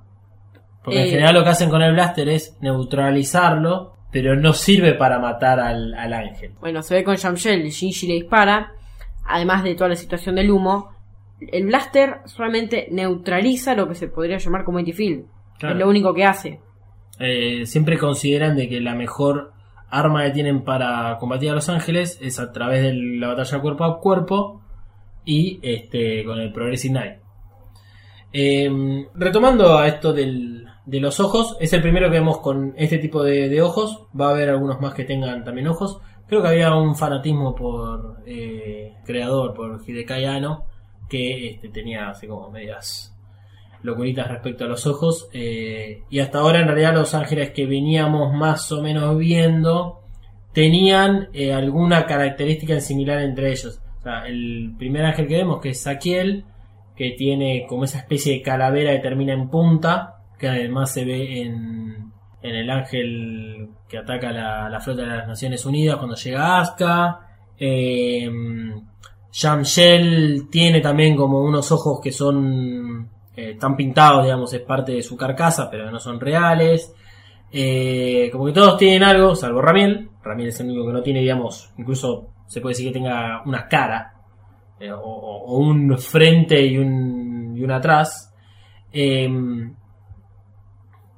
[0.82, 1.10] Porque en Eh.
[1.10, 5.94] general lo que hacen con el blaster es neutralizarlo, pero no sirve para matar al,
[5.94, 6.52] al ángel.
[6.60, 8.72] Bueno, se ve con Shamshell, Shinji le dispara,
[9.26, 10.93] además de toda la situación del humo.
[11.52, 15.24] El blaster solamente neutraliza lo que se podría llamar como 80 Field.
[15.58, 15.74] Claro.
[15.74, 16.60] Es lo único que hace.
[17.20, 19.52] Eh, siempre consideran de que la mejor
[19.90, 23.84] arma que tienen para combatir a los ángeles es a través de la batalla cuerpo
[23.84, 24.60] a cuerpo
[25.24, 27.18] y este con el Progressive Knight.
[28.32, 32.98] Eh, retomando a esto del- de los ojos, es el primero que vemos con este
[32.98, 34.06] tipo de, de ojos.
[34.18, 36.00] Va a haber algunos más que tengan también ojos.
[36.26, 40.64] Creo que había un fanatismo por eh, creador, por Hidekai Anno,
[41.14, 43.14] que este, tenía así como medias
[43.82, 45.28] locuritas respecto a los ojos.
[45.32, 50.00] eh, y hasta ahora en realidad los ángeles que veníamos más o menos viendo
[50.52, 53.80] tenían eh, alguna característica similar entre ellos.
[54.26, 56.44] El primer ángel que vemos que es Saquiel,
[56.96, 61.42] que tiene como esa especie de calavera que termina en punta, que además se ve
[61.42, 62.12] en,
[62.42, 67.20] en el ángel que ataca la, la flota de las Naciones Unidas cuando llega Asuka.
[67.58, 68.28] Eh,
[69.36, 75.02] Shamshel tiene también como unos ojos que son eh, están pintados, digamos, es parte de
[75.02, 76.94] su carcasa, pero no son reales.
[77.50, 80.08] Eh, como que todos tienen algo, salvo Ramiel.
[80.22, 83.66] Ramiel es el único que no tiene, digamos, incluso se puede decir que tenga una
[83.66, 84.14] cara,
[84.78, 88.32] eh, o, un frente y un, y un atrás.
[88.92, 89.28] Eh,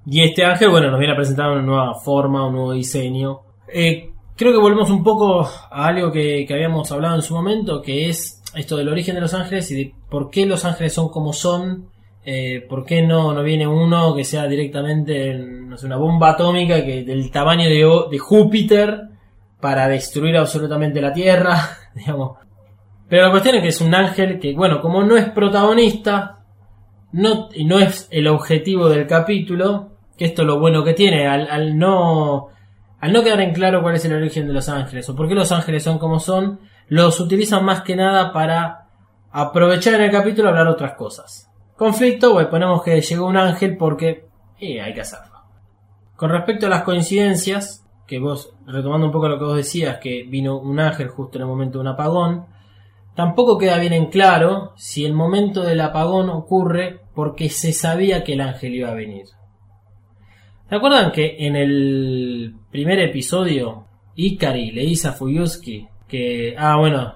[0.06, 3.40] y este ángel, bueno, nos viene a presentar una nueva forma, un nuevo diseño.
[3.70, 7.82] Eh, creo que volvemos un poco a algo que, que habíamos hablado en su momento,
[7.82, 11.08] que es esto del origen de los ángeles y de por qué los ángeles son
[11.08, 11.90] como son.
[12.24, 17.04] Eh, ¿Por qué no, no viene uno que sea directamente no una bomba atómica que
[17.04, 19.10] del tamaño de, de Júpiter
[19.60, 21.56] para destruir absolutamente la Tierra?
[21.94, 22.38] digamos.
[23.08, 26.40] Pero la cuestión es que es un ángel que, bueno, como no es protagonista,
[27.12, 31.78] no, no es el objetivo del capítulo, que esto es lo bueno que tiene, al
[31.78, 32.48] no
[33.06, 35.36] al no quedar en claro cuál es el origen de los ángeles o por qué
[35.36, 38.88] los ángeles son como son, los utilizan más que nada para
[39.30, 41.48] aprovechar en el capítulo hablar otras cosas.
[41.76, 44.26] Conflicto, pues ponemos que llegó un ángel porque
[44.58, 45.36] eh, hay que hacerlo.
[46.16, 50.24] Con respecto a las coincidencias, que vos, retomando un poco lo que vos decías, que
[50.24, 52.46] vino un ángel justo en el momento de un apagón,
[53.14, 58.32] tampoco queda bien en claro si el momento del apagón ocurre porque se sabía que
[58.32, 59.26] el ángel iba a venir.
[60.68, 63.86] ¿Se acuerdan que en el primer episodio
[64.16, 67.14] Ikari le dice a Fuyuski que, ah, bueno,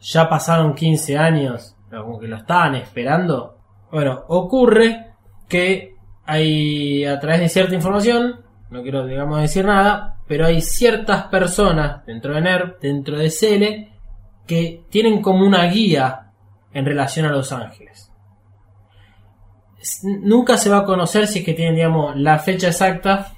[0.00, 3.56] ya pasaron 15 años, como que lo estaban esperando?
[3.92, 5.12] Bueno, ocurre
[5.48, 5.94] que
[6.26, 12.04] hay, a través de cierta información, no quiero, digamos, decir nada, pero hay ciertas personas
[12.06, 13.92] dentro de NERV, dentro de Cele,
[14.48, 16.32] que tienen como una guía
[16.72, 18.09] en relación a Los Ángeles
[20.02, 23.32] nunca se va a conocer si es que tienen, digamos, la fecha exacta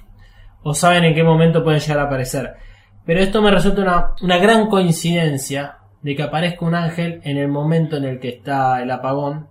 [0.63, 2.53] o saben en qué momento pueden llegar a aparecer.
[3.05, 7.97] Pero esto me resulta una, gran coincidencia de que aparezca un ángel en el momento
[7.97, 9.47] en el que está el apagón.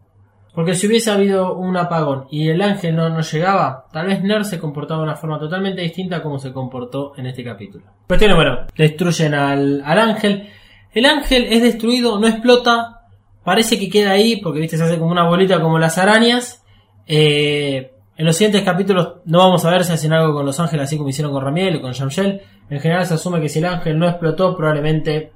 [0.55, 4.45] Porque si hubiese habido un apagón y el ángel no, no llegaba, tal vez Ner
[4.45, 7.86] se comportaba de una forma totalmente distinta a como se comportó en este capítulo.
[8.07, 10.51] Cuestión, bueno, destruyen al, al ángel.
[10.93, 13.01] El ángel es destruido, no explota,
[13.45, 16.62] parece que queda ahí porque viste se hace como una bolita como las arañas
[17.07, 20.85] eh, en los siguientes capítulos no vamos a ver si hacen algo con los ángeles
[20.85, 22.43] así como hicieron con Ramiel o con Jamshel.
[22.69, 25.33] En general se asume que si el ángel no explotó, probablemente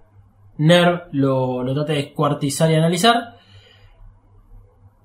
[0.59, 3.37] Nerv lo, lo trate de descuartizar y analizar.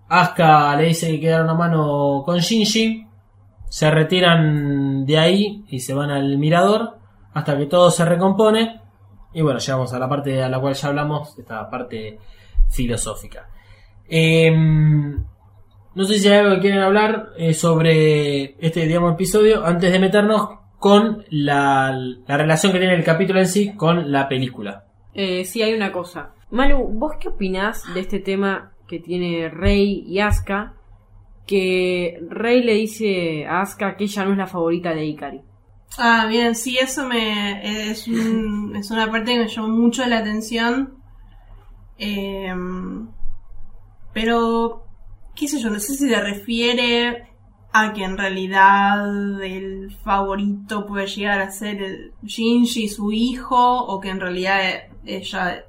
[0.09, 3.07] Asuka le dice que quedaron a mano con Shinji.
[3.69, 6.97] Se retiran de ahí y se van al mirador
[7.33, 8.81] hasta que todo se recompone.
[9.33, 12.19] Y bueno, llegamos a la parte a la cual ya hablamos, esta parte
[12.69, 13.47] filosófica.
[14.09, 14.51] Eh,
[15.93, 19.99] no sé si hay algo que quieren hablar eh, sobre este digamos, episodio antes de
[19.99, 21.95] meternos con la,
[22.27, 24.85] la, relación que tiene el capítulo en sí con la película.
[25.13, 26.33] Eh, sí, hay una cosa.
[26.49, 30.73] Malu, ¿vos qué opinás de este tema que tiene Rey y Asuka?
[31.45, 35.41] Que Rey le dice a Asuka que ella no es la favorita de Ikari.
[35.97, 40.19] Ah, bien, sí, eso me es, un, es una parte que me llamó mucho la
[40.19, 40.95] atención.
[41.97, 42.53] Eh,
[44.13, 44.85] pero
[45.41, 47.27] qué sé yo, no sé si se refiere
[47.73, 53.99] a que en realidad el favorito puede llegar a ser el Shinji, su hijo, o
[53.99, 54.59] que en realidad
[55.03, 55.65] ella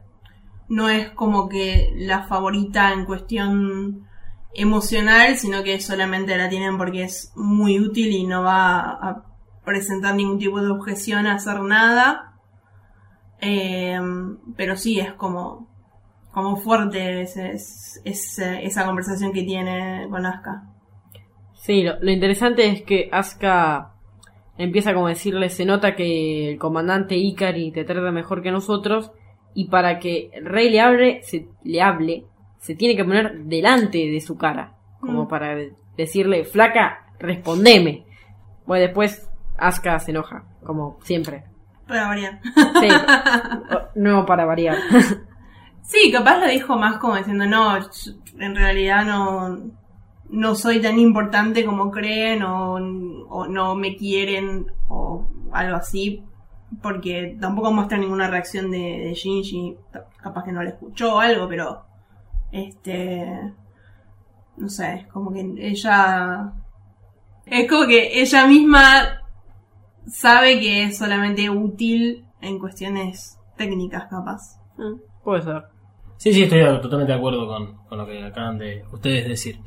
[0.69, 4.07] no es como que la favorita en cuestión
[4.53, 9.25] emocional, sino que solamente la tienen porque es muy útil y no va a
[9.65, 12.35] presentar ningún tipo de objeción a hacer nada.
[13.41, 13.99] Eh,
[14.55, 15.72] pero sí, es como
[16.33, 20.65] como fuerte es, esa conversación que tiene con Asuka.
[21.55, 23.93] Sí, lo, interesante es que Asuka
[24.59, 29.13] empieza como a decirle, se nota que el comandante Ikari te trata mejor que nosotros
[29.55, 32.25] y para que el rey le hable, se, le hable,
[32.59, 35.29] se tiene que poner delante de su cara, como mm.
[35.29, 35.57] para
[35.97, 38.05] decirle, flaca, respondeme.
[38.67, 41.45] Bueno, después Asuka se enoja, como siempre.
[41.87, 42.41] Para variar.
[42.81, 42.89] Sí,
[43.97, 44.79] no para variar.
[45.83, 47.77] Sí, capaz lo dijo más como diciendo, no,
[48.39, 49.59] en realidad no,
[50.31, 52.79] no soy tan importante como creen o,
[53.49, 56.25] no me quieren o algo así,
[56.81, 59.77] porque tampoco muestra ninguna reacción de, de Shinji,
[60.23, 61.85] capaz que no le escuchó o algo, pero
[62.53, 63.53] este,
[64.57, 66.53] no sé, como que ella,
[67.45, 69.23] es como que ella misma
[70.07, 74.59] sabe que es solamente útil en cuestiones técnicas capaz.
[74.77, 75.63] Mm, puede ser.
[76.17, 79.59] Sí, sí, estoy totalmente de acuerdo con, lo que acaban de ustedes decir.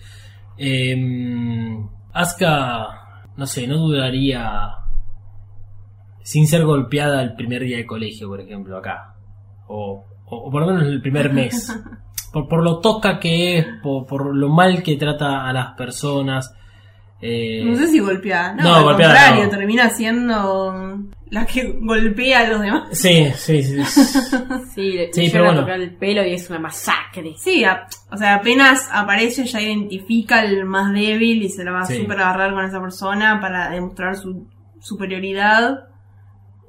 [0.57, 0.95] Eh,
[2.13, 4.69] Asuka, no sé, no dudaría
[6.23, 9.15] sin ser golpeada el primer día de colegio, por ejemplo, acá.
[9.67, 11.71] O, o- o por lo menos el primer mes.
[12.33, 16.53] Por, por lo tosca que es, por, por lo mal que trata a las personas.
[17.21, 18.53] eh, No sé si golpeada.
[18.55, 19.49] No, No, al golpeada contrario, no.
[19.51, 20.99] termina siendo
[21.31, 22.89] la que golpea a los demás.
[22.91, 23.83] Sí, sí, sí.
[24.75, 25.61] Sí, le, Sí, le pero llegan a bueno.
[25.61, 27.33] tocar el pelo y es una masacre.
[27.37, 31.81] Sí, a- o sea, apenas aparece ya identifica al más débil y se lo va
[31.81, 31.97] a Sí.
[32.01, 34.47] super agarrar con esa persona para demostrar su
[34.79, 35.87] superioridad.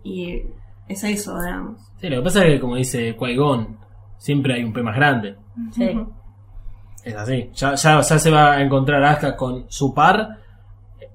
[0.05, 0.43] Y
[0.89, 1.81] es eso, digamos.
[2.01, 3.77] Sí, lo que pasa es que, como dice Qui-Gon,
[4.19, 5.37] siempre hay un P más grande.
[5.73, 5.91] Sí.
[7.05, 7.51] Es así.
[7.55, 10.29] Ya, ya, ya se va a encontrar Asuka con su par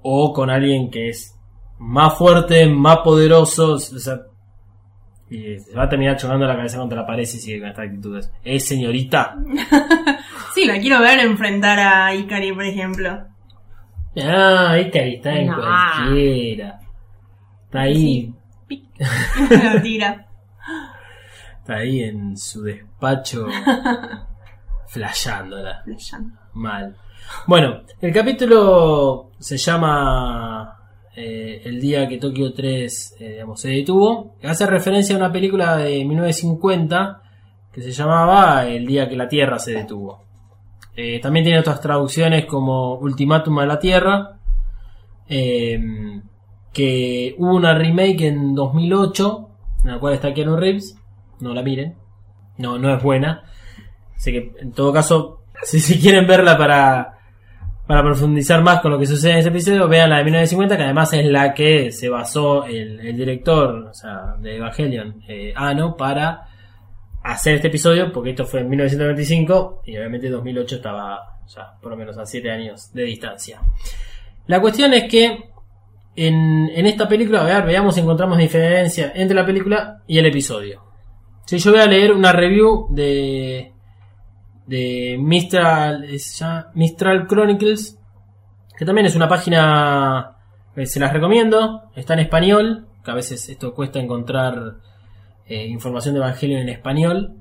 [0.02, 1.38] o con alguien que es
[1.82, 3.74] más fuerte, más poderoso.
[3.74, 4.20] O sea,
[5.30, 7.86] y se va a terminar chocando la cabeza contra la pared si sigue con estas
[7.86, 8.32] actitudes.
[8.44, 9.36] Es señorita.
[10.54, 13.10] Sí, la quiero ver enfrentar a Ikari, por ejemplo.
[14.22, 15.56] Ah, que está en No.
[15.56, 16.78] cualquiera.
[17.68, 18.34] Está ahí,
[19.74, 20.28] Lo tira.
[21.62, 23.48] está ahí en su despacho
[24.88, 25.84] flasheándola.
[26.54, 26.98] Mal.
[27.48, 30.81] Bueno, el capítulo se llama
[31.16, 34.36] eh, El día que Tokio 3 eh, se detuvo.
[34.44, 37.22] Hace referencia a una película de 1950
[37.72, 40.24] que se llamaba El día que la Tierra se detuvo.
[40.96, 44.38] Eh, también tiene otras traducciones como Ultimátum a la Tierra.
[45.28, 45.80] eh,
[46.74, 49.50] que hubo una remake en 2008
[49.84, 50.98] en la cual está Keanu Reeves.
[51.40, 51.96] No la miren.
[52.58, 53.44] No, no es buena.
[54.16, 57.20] Así que en todo caso, si, si quieren verla para,
[57.92, 60.84] para profundizar más con lo que sucede en ese episodio, vean la de 1950, que
[60.84, 63.92] además es la que se basó el, director
[64.40, 66.48] de Evangelion, eh, Ano, para
[67.22, 71.98] hacer este episodio, porque esto fue en 1995 y obviamente 2008 estaba ya por lo
[71.98, 73.60] menos a 7 años de distancia.
[74.48, 75.50] La cuestión es que
[76.16, 80.82] en, esta película, a veamos si encontramos diferencia entre la película y el episodio.
[81.46, 83.74] Si yo voy a leer una review de
[84.72, 86.08] de Mistral,
[87.28, 88.00] Chronicles,
[88.78, 90.38] que también es una página
[90.86, 94.78] se las recomiendo, está en español, que a veces esto cuesta encontrar
[95.46, 97.34] eh, información de Evangelion en español,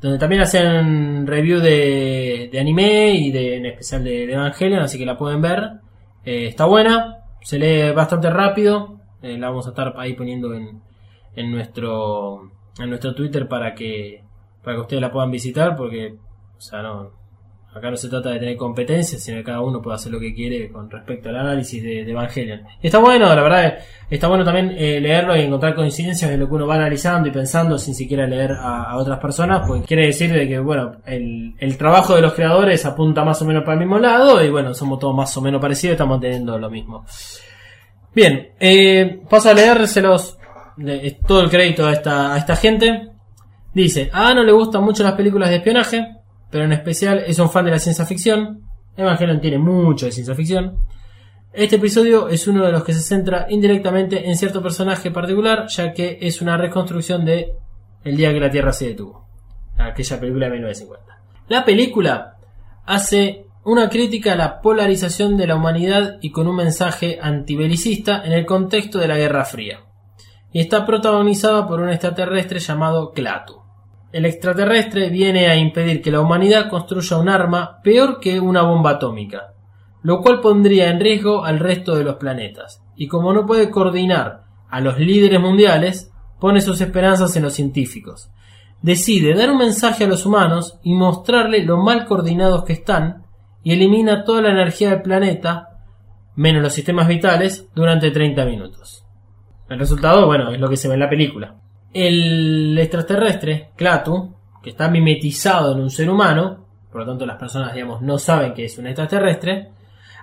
[0.00, 4.96] donde también hacen review de, de anime y de, en especial de, de Evangelion, así
[4.96, 5.80] que la pueden ver.
[6.24, 10.80] Eh, está buena, se lee bastante rápido, eh, la vamos a estar ahí poniendo en,
[11.34, 14.22] en nuestro en nuestro Twitter para que
[14.62, 16.16] para que ustedes la puedan visitar porque
[16.56, 17.26] o sea no
[17.74, 20.34] acá no se trata de tener competencias sino que cada uno puede hacer lo que
[20.34, 22.62] quiere con respecto al análisis de, de Evangelion.
[22.82, 23.78] Está bueno la verdad
[24.08, 27.32] está bueno también eh, leerlo y encontrar coincidencias en lo que uno va analizando y
[27.32, 32.14] pensando sin siquiera leer a, otras personas porque quiere decir de que bueno el, trabajo
[32.14, 35.14] de los creadores apunta más o menos para el mismo lado y bueno somos todos
[35.14, 37.04] más o menos parecidos estamos teniendo lo mismo.
[38.16, 40.38] Bien, eh, paso a leérselos
[40.78, 43.10] de- todo el crédito a esta, a esta gente.
[43.74, 46.15] Dice, a no le gustan mucho las películas de espionaje,
[46.50, 48.62] pero en especial es un fan de la ciencia ficción.
[48.96, 50.78] Evangelion tiene mucho de ciencia ficción.
[51.52, 55.92] Este episodio es uno de los que se centra indirectamente en cierto personaje particular, ya
[55.92, 57.54] que es una reconstrucción de
[58.04, 59.26] El día que la Tierra se detuvo,
[59.78, 61.18] aquella película de 1950.
[61.48, 62.36] La película
[62.84, 68.32] hace una crítica a la polarización de la humanidad y con un mensaje antibelicista en
[68.32, 69.80] el contexto de la Guerra Fría.
[70.52, 73.65] Y está protagonizada por un extraterrestre llamado Klaatu.
[74.12, 78.92] El extraterrestre viene a impedir que la humanidad construya un arma peor que una bomba
[78.92, 79.54] atómica,
[80.02, 82.82] lo cual pondría en riesgo al resto de los planetas.
[82.96, 88.30] Y como no puede coordinar a los líderes mundiales, pone sus esperanzas en los científicos.
[88.82, 93.24] Decide dar un mensaje a los humanos y mostrarle lo mal coordinados que están
[93.62, 95.70] y elimina toda la energía del planeta,
[96.36, 99.04] menos los sistemas vitales, durante 30 minutos.
[99.68, 101.56] El resultado, bueno, es lo que se ve en la película.
[101.98, 107.72] El extraterrestre, Klaatu, que está mimetizado en un ser humano, por lo tanto las personas,
[107.72, 109.70] digamos, no saben que es un extraterrestre,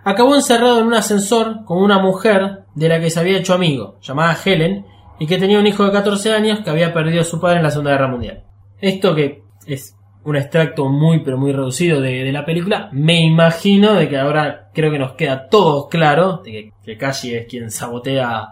[0.03, 3.97] acabó encerrado en un ascensor con una mujer de la que se había hecho amigo,
[4.03, 4.85] llamada Helen,
[5.17, 7.63] y que tenía un hijo de 14 años que había perdido a su padre en
[7.63, 8.43] la Segunda Guerra Mundial.
[8.79, 9.95] Esto que es
[10.25, 14.91] un extracto muy pero muy reducido de, la película, me imagino de que ahora creo
[14.91, 18.49] que nos queda todo claro, de que, que Kashi es quien sabotea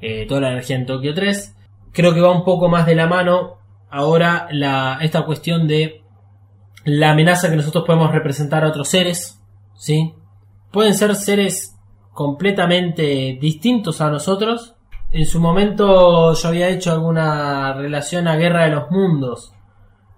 [0.00, 1.56] eh, toda la energía en Tokio 3.
[1.92, 3.58] Creo que va un poco más de la mano
[3.90, 6.02] ahora la, esta cuestión de
[6.84, 9.40] la amenaza que nosotros podemos representar a otros seres,
[9.76, 10.14] ¿sí?
[10.70, 11.78] Pueden ser seres
[12.12, 14.74] completamente distintos a nosotros.
[15.10, 19.52] En su momento yo había hecho alguna relación a Guerra de los Mundos,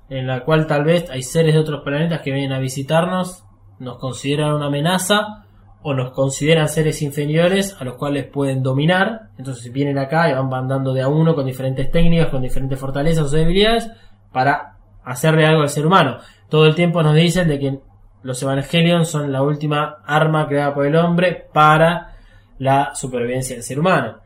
[0.08, 3.44] en la cual tal vez hay seres de otros planetas que vienen a visitarnos,
[3.80, 5.43] nos consideran una amenaza
[5.86, 9.28] o nos consideran seres inferiores a los cuales pueden dominar.
[9.36, 13.30] Entonces vienen acá y van mandando de a uno con diferentes técnicas, con diferentes fortalezas
[13.30, 13.90] o debilidades
[14.32, 16.16] para hacerle algo al ser humano.
[16.48, 17.78] Todo el tiempo nos dicen de que
[18.22, 22.16] los Evangelion son la última arma creada por el hombre para
[22.58, 24.20] la supervivencia del ser humano.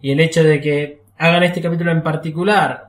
[0.00, 2.86] Y el hecho de que hagan este capítulo en particular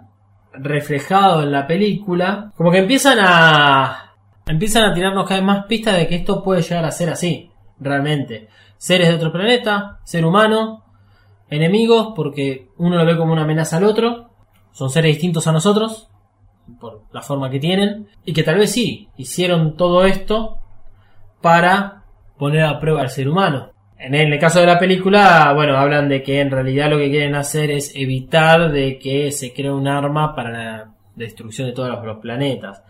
[0.54, 4.14] reflejado en la película, como que empiezan a
[4.48, 7.51] empiezan a tirarnos cada vez más pistas de que esto puede llegar a ser así,
[7.82, 8.48] realmente.
[8.78, 10.86] Seres de otro planeta, ser humano,
[11.50, 14.30] enemigos, porque uno lo ve como una amenaza al otro,
[14.72, 16.10] son seres distintos a nosotros,
[16.80, 20.60] por la forma que tienen, y que tal vez sí, hicieron todo esto
[21.42, 22.06] para
[22.38, 23.72] poner a prueba al ser humano.
[23.98, 27.36] En el caso de la película, bueno, hablan de que en realidad lo que quieren
[27.36, 32.18] hacer es evitar de que se cree un arma para la destrucción de todos los
[32.18, 32.82] planetas.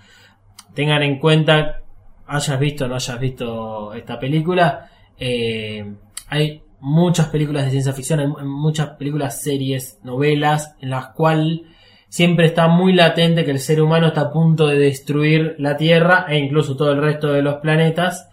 [0.73, 1.81] Tengan en cuenta,
[2.27, 5.93] hayas visto o no hayas visto esta película, eh,
[6.27, 11.61] hay muchas películas de ciencia ficción, hay muchas películas, series, novelas, en las cuales
[12.09, 16.25] siempre está muy latente que el ser humano está a punto de destruir la Tierra
[16.27, 18.29] e incluso todo el resto de los planetas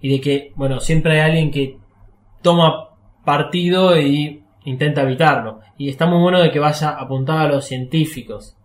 [0.00, 1.78] y de que, bueno, siempre hay alguien que
[2.42, 2.90] toma
[3.24, 5.60] partido y intenta evitarlo.
[5.78, 8.56] Y está muy bueno de que vaya apuntado a los científicos.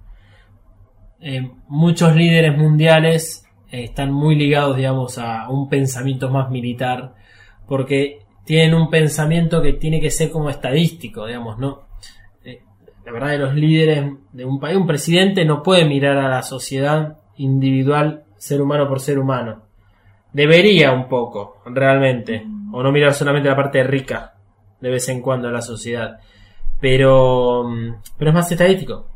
[1.21, 7.13] Eh, muchos líderes mundiales eh, están muy ligados, digamos, a un pensamiento más militar,
[7.67, 11.87] porque tienen un pensamiento que tiene que ser como estadístico, digamos, ¿no?
[12.45, 12.61] Eh,
[13.05, 16.43] la verdad de los líderes de un país, un presidente no puede mirar a la
[16.43, 19.63] sociedad individual, ser humano por ser humano.
[20.31, 22.45] Debería un poco, realmente.
[22.71, 24.35] O no mirar solamente la parte rica
[24.79, 26.19] de vez en cuando de la sociedad.
[26.79, 29.07] Pero, mm, pero es más estadístico.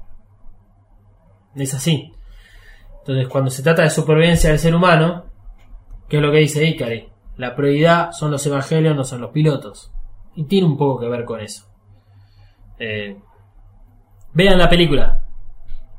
[1.56, 2.14] Es así.
[3.02, 5.26] Entonces, cuando se trata de supervivencia del ser humano,
[6.08, 7.08] ¿qué es lo que dice Ikari?
[7.38, 9.91] La prioridad son los evangelios, no son los pilotos.
[10.36, 11.66] Y tiene un poco que ver con eso.
[12.78, 13.18] Eh,
[14.34, 15.24] vean la película.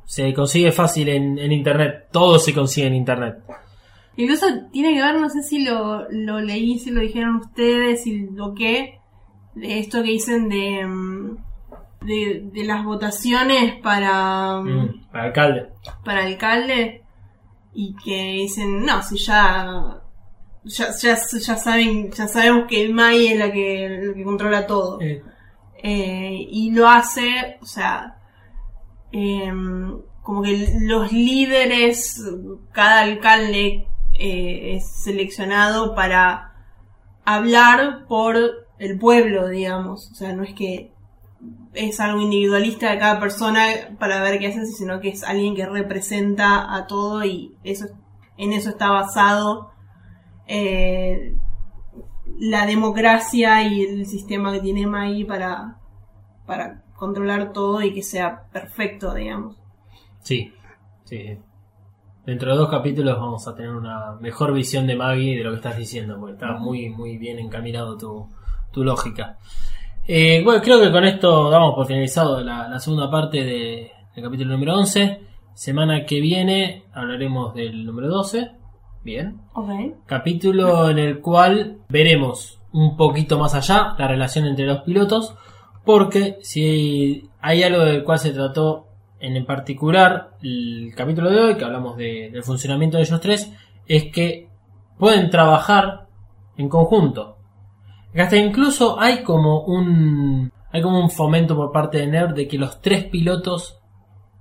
[0.04, 2.08] Se consigue fácil en, internet.
[2.12, 3.38] Todo se consigue en internet.
[4.16, 8.54] Incluso tiene que ver, no sé si lo, leí, si lo dijeron ustedes, y lo
[8.54, 9.00] que,
[9.60, 11.36] esto que dicen de, mm,
[12.04, 15.68] de, de las votaciones para, mm, Mm, para alcalde.
[16.04, 17.02] para alcalde,
[17.74, 20.00] y que dicen, no, si ya,
[20.64, 24.66] ya, ya, ya saben, ya sabemos que el MAI es la que, la que controla
[24.66, 25.00] todo.
[25.00, 25.22] Eh,
[25.84, 28.16] Eh, y lo hace, o sea,
[29.10, 32.22] em, como que los líderes,
[32.70, 36.52] cada alcalde eh, es seleccionado para
[37.24, 38.36] hablar por
[38.78, 40.08] el pueblo, digamos.
[40.12, 40.91] O sea, no es que
[41.74, 43.64] es algo individualista de cada persona
[43.98, 47.86] para ver qué hace, sino que es alguien que representa a todo y eso
[48.36, 49.70] en eso está basado
[50.46, 51.36] eh,
[52.38, 55.78] la democracia y el sistema que tiene MAI para,
[56.46, 59.56] para controlar todo y que sea perfecto, digamos.
[60.20, 60.52] sí,
[61.04, 61.38] sí.
[62.24, 65.56] Dentro de dos capítulos vamos a tener una mejor visión de Maggie de lo que
[65.56, 68.28] estás diciendo, porque está muy, muy bien encaminado tu,
[68.70, 69.38] tu lógica.
[70.06, 74.24] Eh, bueno, creo que con esto damos por finalizado la, la segunda parte de- del
[74.24, 75.20] capítulo número 11.
[75.54, 78.50] Semana que viene hablaremos del número 12.
[79.04, 79.40] Bien.
[79.54, 79.70] Ok.
[80.06, 85.34] Capítulo en el cual veremos un poquito más allá la relación entre los pilotos.
[85.84, 88.86] Porque si hay algo del cual se trató
[89.18, 93.52] en en particular el capítulo de hoy, que hablamos de- del funcionamiento de ellos tres,
[93.86, 94.48] es que
[94.98, 96.06] pueden trabajar
[96.56, 97.36] en conjunto.
[98.14, 102.58] Hasta incluso hay como un hay como un fomento por parte de NERD de que
[102.58, 103.78] los tres pilotos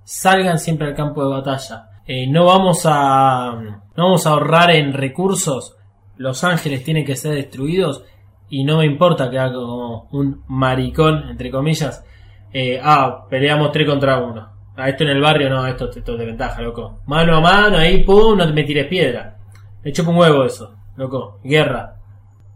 [0.04, 1.90] salgan siempre al campo de batalla.
[2.06, 3.54] Eh, no vamos a
[3.96, 5.78] no vamos a ahorrar en recursos.
[6.18, 8.04] Los ángeles tienen que ser destruidos
[8.50, 12.06] y no me importa que haga como un maricón entre comillas.
[12.54, 14.50] eh, ah, peleamos tres contra uno.
[14.76, 17.00] Ah, esto en el barrio no, esto, esto es de ventaja, loco.
[17.06, 19.38] Mano a mano, ahí pum, no te me piedra.
[19.84, 21.40] Me chupa un huevo eso, loco.
[21.44, 22.01] Guerra.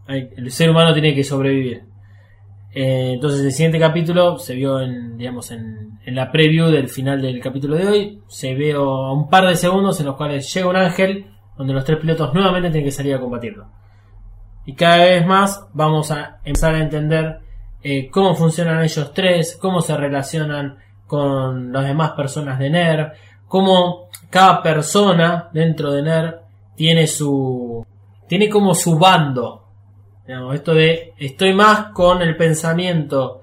[0.08, 1.82] El ser humano tiene que sobrevivir.
[2.72, 7.22] Eh, entonces el siguiente capítulo se vio en, digamos, en, en la preview del final
[7.22, 8.22] del capítulo de hoy.
[8.28, 11.26] Se vio un par de segundos en los cuales llega un ángel
[11.56, 13.66] donde los tres pilotos nuevamente tienen que salir a combatirlo.
[14.66, 17.38] Y cada vez más vamos a empezar a entender
[17.82, 20.76] eh, cómo funcionan ellos tres, cómo se relacionan
[21.06, 23.12] con las demás personas de NER,
[23.46, 26.40] cómo cada persona dentro de NER
[26.74, 27.86] tiene su
[28.28, 29.65] tiene como su bando.
[30.26, 33.42] Esto de estoy más con el pensamiento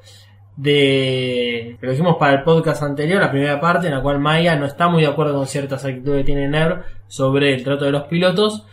[0.57, 4.65] de lo dijimos para el podcast anterior, la primera parte, en la cual Maya no
[4.65, 8.03] está muy de acuerdo con ciertas actitudes que tiene NER sobre el trato de los
[8.03, 8.65] pilotos,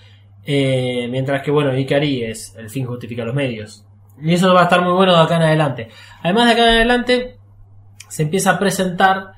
[0.45, 3.87] eh, mientras que bueno, Ikari es el fin justifica los medios.
[4.20, 5.89] Y eso va a estar muy bueno de acá en adelante.
[6.23, 7.37] Además de acá en adelante,
[8.09, 9.35] se empieza a presentar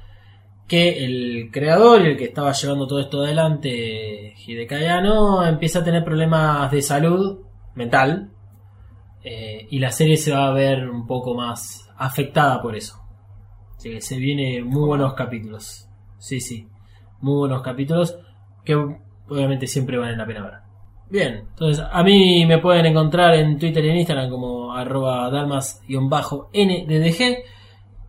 [0.66, 5.85] que el creador y el que estaba llevando todo esto adelante, Hideki Anno, empieza a
[5.85, 7.40] tener problemas de salud
[7.74, 8.31] mental
[9.24, 12.97] eh, y la serie se va a ver un poco más afectada por eso.
[13.77, 15.89] Así que se vienen muy buenos capítulos.
[16.19, 16.69] Sí, sí,
[17.20, 18.16] muy buenos capítulos
[18.65, 20.55] que obviamente siempre valen la pena ver.
[21.11, 25.93] Bien, entonces a mí me pueden encontrar en Twitter y en Instagram como arroba dalmas-nddg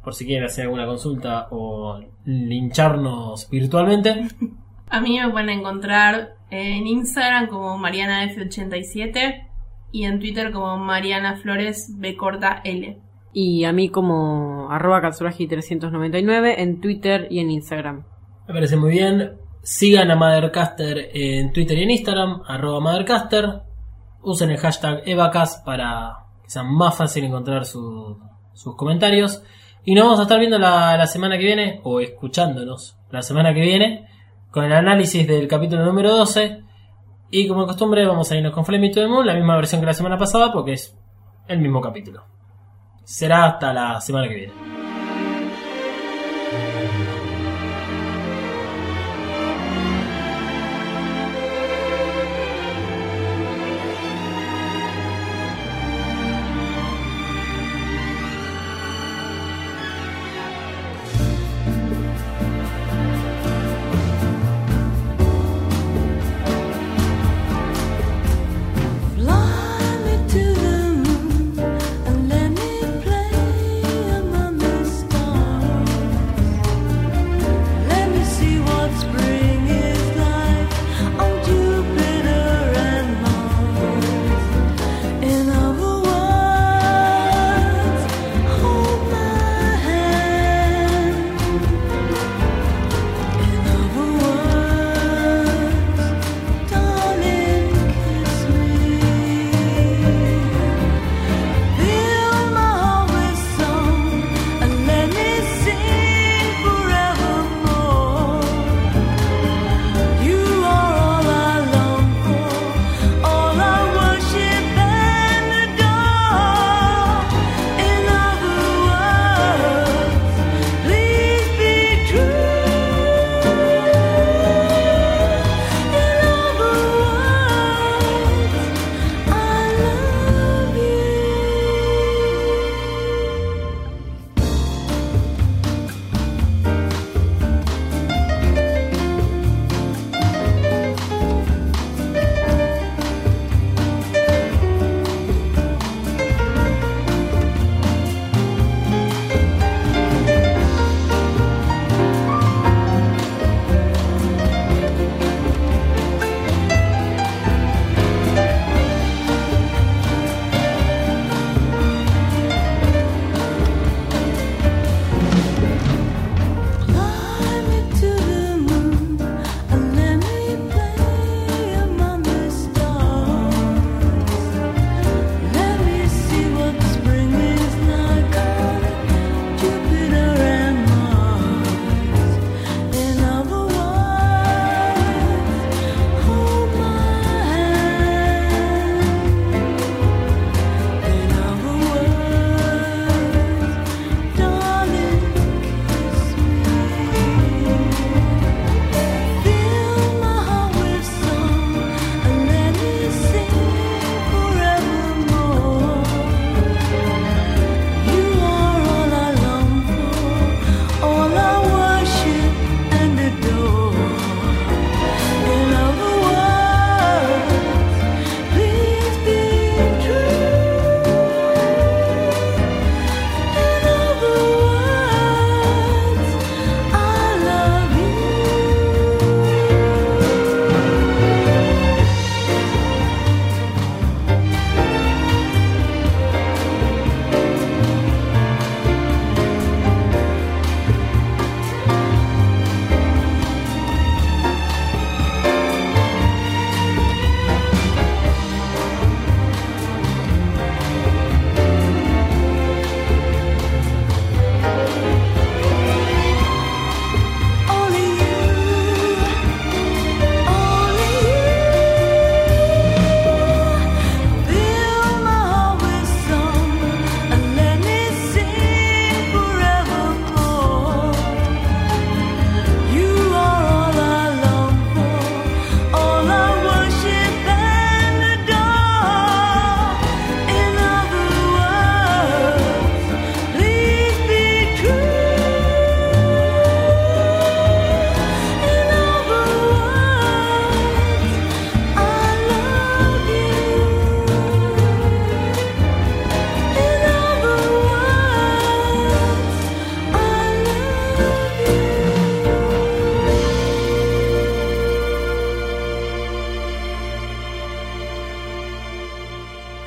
[0.03, 4.27] por si quieren hacer alguna consulta o lincharnos virtualmente.
[4.89, 9.52] A mí me pueden encontrar en Instagram como MarianaF87
[9.93, 12.99] y en Twitter como Mariana Flores B corta L.
[13.31, 18.03] Y a mí como arroba Katsuragi399 en Twitter y en Instagram.
[18.47, 19.37] Me parece muy bien.
[19.61, 23.45] Sigan a Mothercaster en Twitter y en Instagram, arroba Mothercaster.
[24.21, 28.17] Usen el hashtag Evacas para que sea más fácil encontrar su-
[28.53, 29.41] sus comentarios.
[29.85, 33.53] Y nos vamos a estar viendo la, la semana que viene, o escuchándonos la semana
[33.53, 34.07] que viene,
[34.51, 36.61] con el análisis del capítulo número 12.
[37.35, 39.81] Y como de costumbre, vamos a irnos con Flame to the Moon, la misma versión
[39.81, 40.95] que la semana pasada, porque es
[41.47, 42.23] el mismo capítulo.
[43.05, 44.82] Será hasta la semana que viene.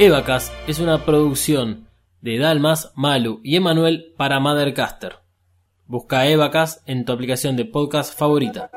[0.07, 1.89] Evacas es una producción
[2.21, 5.17] de Dalmas, Malu y Emanuel para Mothercaster.
[5.89, 8.71] Busca Evacas en tu aplicación de podcast favorita.